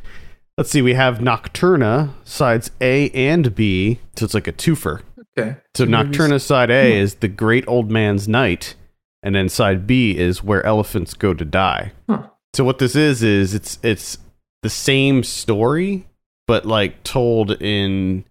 [0.58, 0.82] Let's see.
[0.82, 5.02] We have Nocturna sides A and B, so it's like a twofer.
[5.38, 5.58] Okay.
[5.76, 6.18] So Two movies.
[6.18, 6.98] Nocturna side A Hmm.
[6.98, 8.74] is the Great Old Man's Night,
[9.22, 11.92] and then side B is Where Elephants Go to Die.
[12.10, 12.24] Huh.
[12.56, 14.18] So what this is is it's it's
[14.64, 16.08] the same story,
[16.48, 18.26] but like told in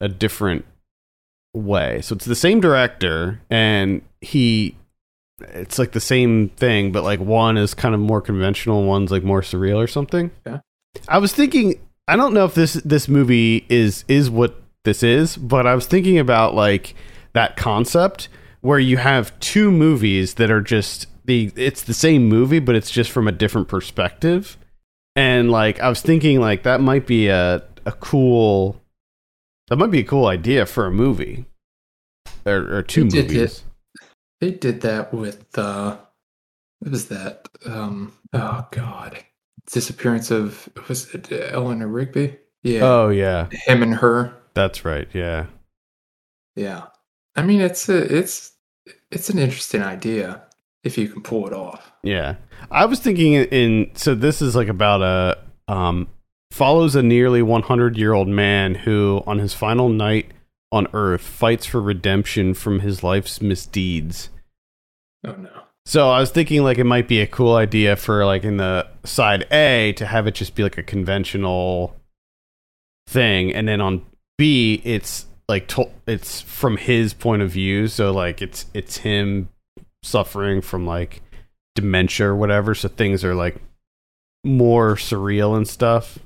[0.00, 0.64] a different
[1.54, 2.00] way.
[2.00, 4.76] So it's the same director, and he
[5.40, 9.22] it's like the same thing, but like one is kind of more conventional, one's like
[9.24, 10.30] more surreal or something.
[10.46, 10.60] Yeah.
[11.08, 15.36] I was thinking I don't know if this this movie is is what this is,
[15.36, 16.94] but I was thinking about like
[17.32, 18.28] that concept
[18.60, 22.90] where you have two movies that are just the it's the same movie but it's
[22.90, 24.56] just from a different perspective.
[25.14, 28.80] And like I was thinking like that might be a a cool
[29.68, 31.46] that might be a cool idea for a movie.
[32.44, 33.64] Or, or two They did movies.
[34.40, 35.98] They did that with uh
[36.80, 37.48] what was that?
[37.64, 39.24] Um oh god.
[39.70, 42.38] Disappearance of was it Eleanor Rigby?
[42.62, 42.80] Yeah.
[42.82, 43.48] Oh yeah.
[43.50, 44.34] Him and her.
[44.54, 45.08] That's right.
[45.12, 45.46] Yeah.
[46.56, 46.86] Yeah.
[47.36, 48.52] I mean it's a it's
[49.10, 50.42] it's an interesting idea
[50.84, 51.92] if you can pull it off.
[52.02, 52.36] Yeah.
[52.70, 55.38] I was thinking in, so this is like about a
[55.72, 56.08] um
[56.50, 60.32] follows a nearly 100 year old man who on his final night
[60.70, 64.30] on earth fights for redemption from his life's misdeeds.
[65.24, 65.61] Oh no.
[65.84, 68.86] So I was thinking like it might be a cool idea for like in the
[69.04, 71.96] side A to have it just be like a conventional
[73.08, 74.06] thing and then on
[74.38, 79.48] B it's like to- it's from his point of view so like it's it's him
[80.04, 81.20] suffering from like
[81.74, 83.56] dementia or whatever so things are like
[84.44, 86.18] more surreal and stuff.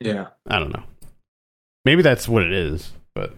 [0.00, 0.28] Yeah.
[0.48, 0.82] I don't know.
[1.84, 3.34] Maybe that's what it is, but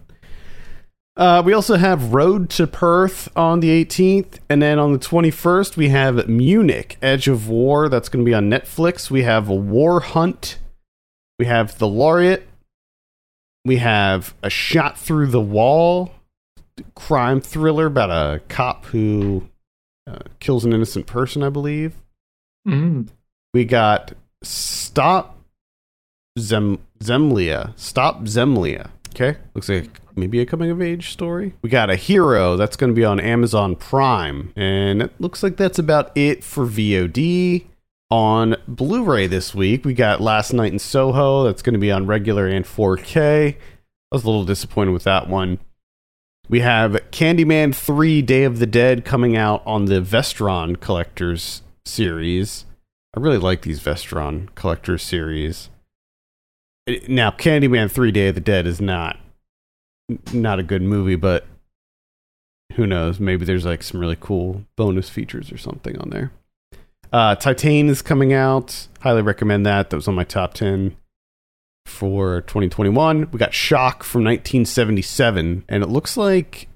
[1.16, 5.76] uh, we also have Road to Perth on the 18th, and then on the 21st
[5.76, 7.88] we have Munich: Edge of War.
[7.88, 9.10] That's going to be on Netflix.
[9.10, 10.58] We have War Hunt.
[11.38, 12.46] We have The Laureate.
[13.64, 16.12] We have a Shot Through the Wall,
[16.94, 19.48] crime thriller about a cop who
[20.06, 21.94] uh, kills an innocent person, I believe.
[22.66, 23.08] Mm.
[23.52, 24.12] We got
[24.42, 25.38] Stop
[26.38, 27.72] Zem Zemlia.
[27.78, 28.90] Stop Zemlia.
[29.10, 29.38] Okay.
[29.54, 31.54] Looks like maybe a coming of age story.
[31.62, 34.52] We got a hero that's going to be on Amazon Prime.
[34.56, 37.66] And it looks like that's about it for VOD.
[38.10, 41.44] On Blu ray this week, we got Last Night in Soho.
[41.44, 43.54] That's going to be on regular and 4K.
[43.54, 43.56] I
[44.12, 45.58] was a little disappointed with that one.
[46.48, 52.66] We have Candyman 3 Day of the Dead coming out on the Vestron Collectors series.
[53.16, 55.70] I really like these Vestron Collectors series.
[57.08, 59.18] Now, Candyman 3 Day of the Dead is not
[60.32, 61.46] not a good movie, but
[62.74, 63.20] who knows?
[63.20, 66.32] Maybe there's like some really cool bonus features or something on there.
[67.12, 68.88] Uh, Titan is coming out.
[69.00, 69.90] Highly recommend that.
[69.90, 70.96] That was on my top 10
[71.86, 73.30] for 2021.
[73.30, 76.68] We got Shock from 1977, and it looks like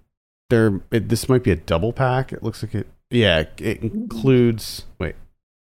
[0.50, 0.80] there.
[0.90, 2.32] This might be a double pack.
[2.32, 2.86] It looks like it.
[3.10, 4.84] Yeah, it includes.
[4.98, 5.16] Wait,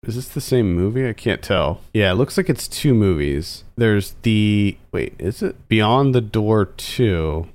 [0.03, 1.07] is this the same movie?
[1.07, 1.81] I can't tell.
[1.93, 3.63] Yeah, it looks like it's two movies.
[3.75, 7.47] There's the wait, is it Beyond the Door two?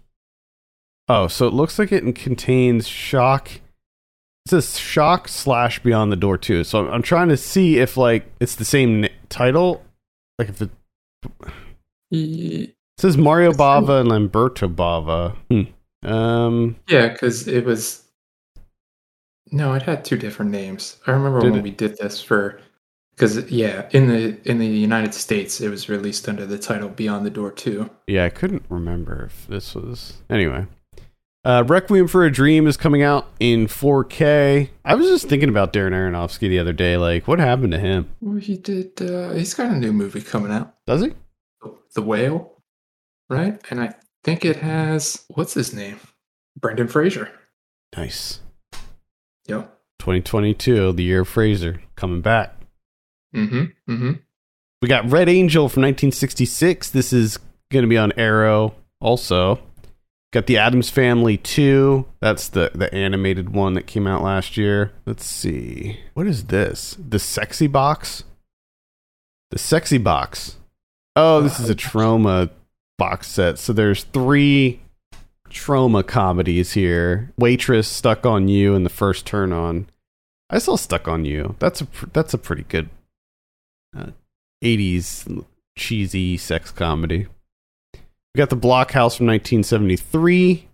[1.08, 3.50] Oh, so it looks like it contains Shock.
[4.46, 6.64] It says Shock slash Beyond the Door two.
[6.64, 9.82] So I'm, I'm trying to see if like it's the same n- title.
[10.38, 10.70] Like if it,
[12.10, 13.52] it says Mario.
[13.52, 15.36] Bava and Lamberto Bava.
[15.50, 16.08] Hmm.
[16.08, 16.76] Um.
[16.88, 18.03] Yeah, because it was.
[19.52, 20.96] No, it had two different names.
[21.06, 21.64] I remember Did when it?
[21.64, 22.60] we did this for,
[23.14, 27.24] because yeah, in the in the United States, it was released under the title Beyond
[27.26, 27.90] the Door Two.
[28.06, 30.66] Yeah, I couldn't remember if this was anyway.
[31.44, 34.70] Uh, Requiem for a Dream is coming out in 4K.
[34.82, 36.96] I was just thinking about Darren Aronofsky the other day.
[36.96, 38.08] Like, what happened to him?
[38.22, 39.00] Well, he did.
[39.02, 41.12] Uh, he's got a new movie coming out, Does he?
[41.94, 42.62] The Whale,
[43.28, 43.60] right?
[43.70, 43.92] And I
[44.24, 46.00] think it has what's his name,
[46.58, 47.30] Brendan Fraser.
[47.94, 48.40] Nice.
[49.46, 49.70] Yep.
[49.98, 52.54] 2022, the year of Fraser, coming back.
[53.34, 53.92] Mm-hmm.
[53.92, 54.12] Mm-hmm.
[54.82, 56.90] We got Red Angel from 1966.
[56.90, 57.38] This is
[57.70, 59.60] going to be on Arrow also.
[60.32, 62.04] Got the Addams Family 2.
[62.20, 64.92] That's the the animated one that came out last year.
[65.06, 66.00] Let's see.
[66.14, 66.96] What is this?
[66.98, 68.24] The Sexy Box?
[69.52, 70.56] The Sexy Box.
[71.14, 72.50] Oh, this is a Troma
[72.98, 73.58] box set.
[73.58, 74.80] So there's three
[75.54, 77.32] Troma comedies here.
[77.38, 79.86] Waitress, Stuck on You, and The First Turn On.
[80.50, 81.56] I saw Stuck on You.
[81.58, 82.90] That's a pr- that's a pretty good
[83.96, 84.08] uh,
[84.62, 85.44] 80s
[85.78, 87.28] cheesy sex comedy.
[87.94, 90.68] We got The Blockhouse from 1973.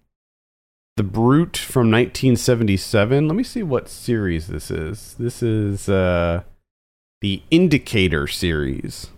[0.97, 3.29] The Brute from 1977.
[3.29, 5.15] Let me see what series this is.
[5.19, 6.43] This is uh
[7.21, 9.09] the Indicator series.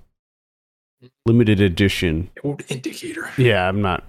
[1.24, 2.30] Limited edition.
[2.42, 3.30] Old indicator.
[3.36, 4.04] Yeah, I'm not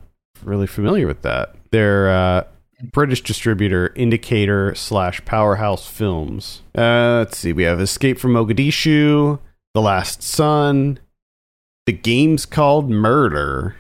[0.46, 1.56] really familiar with that.
[1.72, 2.44] They're uh,
[2.92, 6.62] British distributor Indicator slash Powerhouse Films.
[6.78, 7.54] Uh, let's see.
[7.54, 9.40] We have Escape from Mogadishu,
[9.74, 11.00] The Last Sun,
[11.86, 13.76] The Game's Called Murder,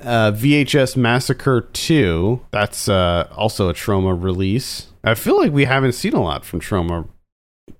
[0.00, 2.40] uh, VHS Massacre 2.
[2.50, 4.88] That's uh, also a Troma release.
[5.04, 7.08] I feel like we haven't seen a lot from Troma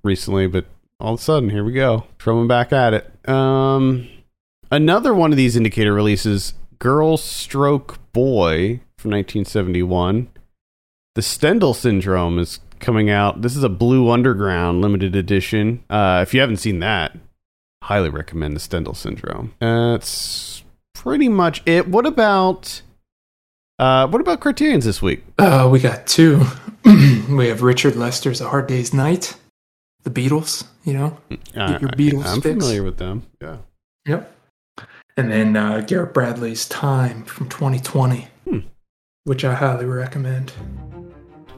[0.04, 0.66] recently, but
[0.98, 2.04] all of a sudden, here we go.
[2.18, 3.28] Troma back at it.
[3.28, 4.08] Um,
[4.70, 10.30] another one of these indicator releases Girl Stroke Boy from 1971.
[11.14, 13.42] The Stendhal Syndrome is coming out.
[13.42, 15.84] This is a Blue Underground limited edition.
[15.90, 17.16] Uh, if you haven't seen that,
[17.84, 19.52] highly recommend the Stendhal Syndrome.
[19.60, 20.62] Uh, that's
[20.94, 21.86] pretty much it.
[21.86, 22.80] What about
[23.78, 25.22] uh, what about Criterion's this week?
[25.38, 26.44] Uh, we got two.
[26.84, 29.36] we have Richard Lester's A Hard Day's Night.
[30.02, 31.18] The Beatles, you know?
[31.54, 32.54] Uh, your Beatles I'm fix.
[32.54, 33.26] familiar with them.
[33.42, 33.58] Yeah.
[34.06, 34.34] Yep.
[35.20, 38.58] And then uh, Garrett Bradley's Time from 2020, Hmm.
[39.24, 40.50] which I highly recommend.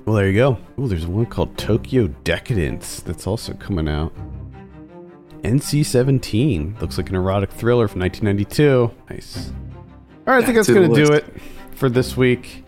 [0.04, 0.58] Well, there you go.
[0.76, 4.12] Oh, there's one called Tokyo Decadence that's also coming out.
[5.44, 6.76] NC 17.
[6.80, 8.90] Looks like an erotic thriller from 1992.
[9.08, 9.52] Nice.
[10.26, 11.24] All right, I think Back that's to going to do it
[11.70, 12.64] for this week.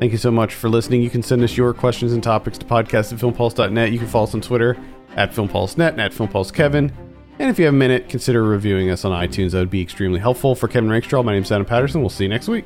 [0.00, 1.02] Thank you so much for listening.
[1.02, 3.92] You can send us your questions and topics to podcast at filmpulse.net.
[3.92, 4.78] You can follow us on Twitter
[5.14, 6.90] at filmpulsenet and at filmpulsekevin.
[7.40, 9.52] And if you have a minute, consider reviewing us on iTunes.
[9.52, 10.54] That would be extremely helpful.
[10.54, 12.00] For Kevin Rakestraw, my name's Adam Patterson.
[12.00, 12.64] We'll see you next week.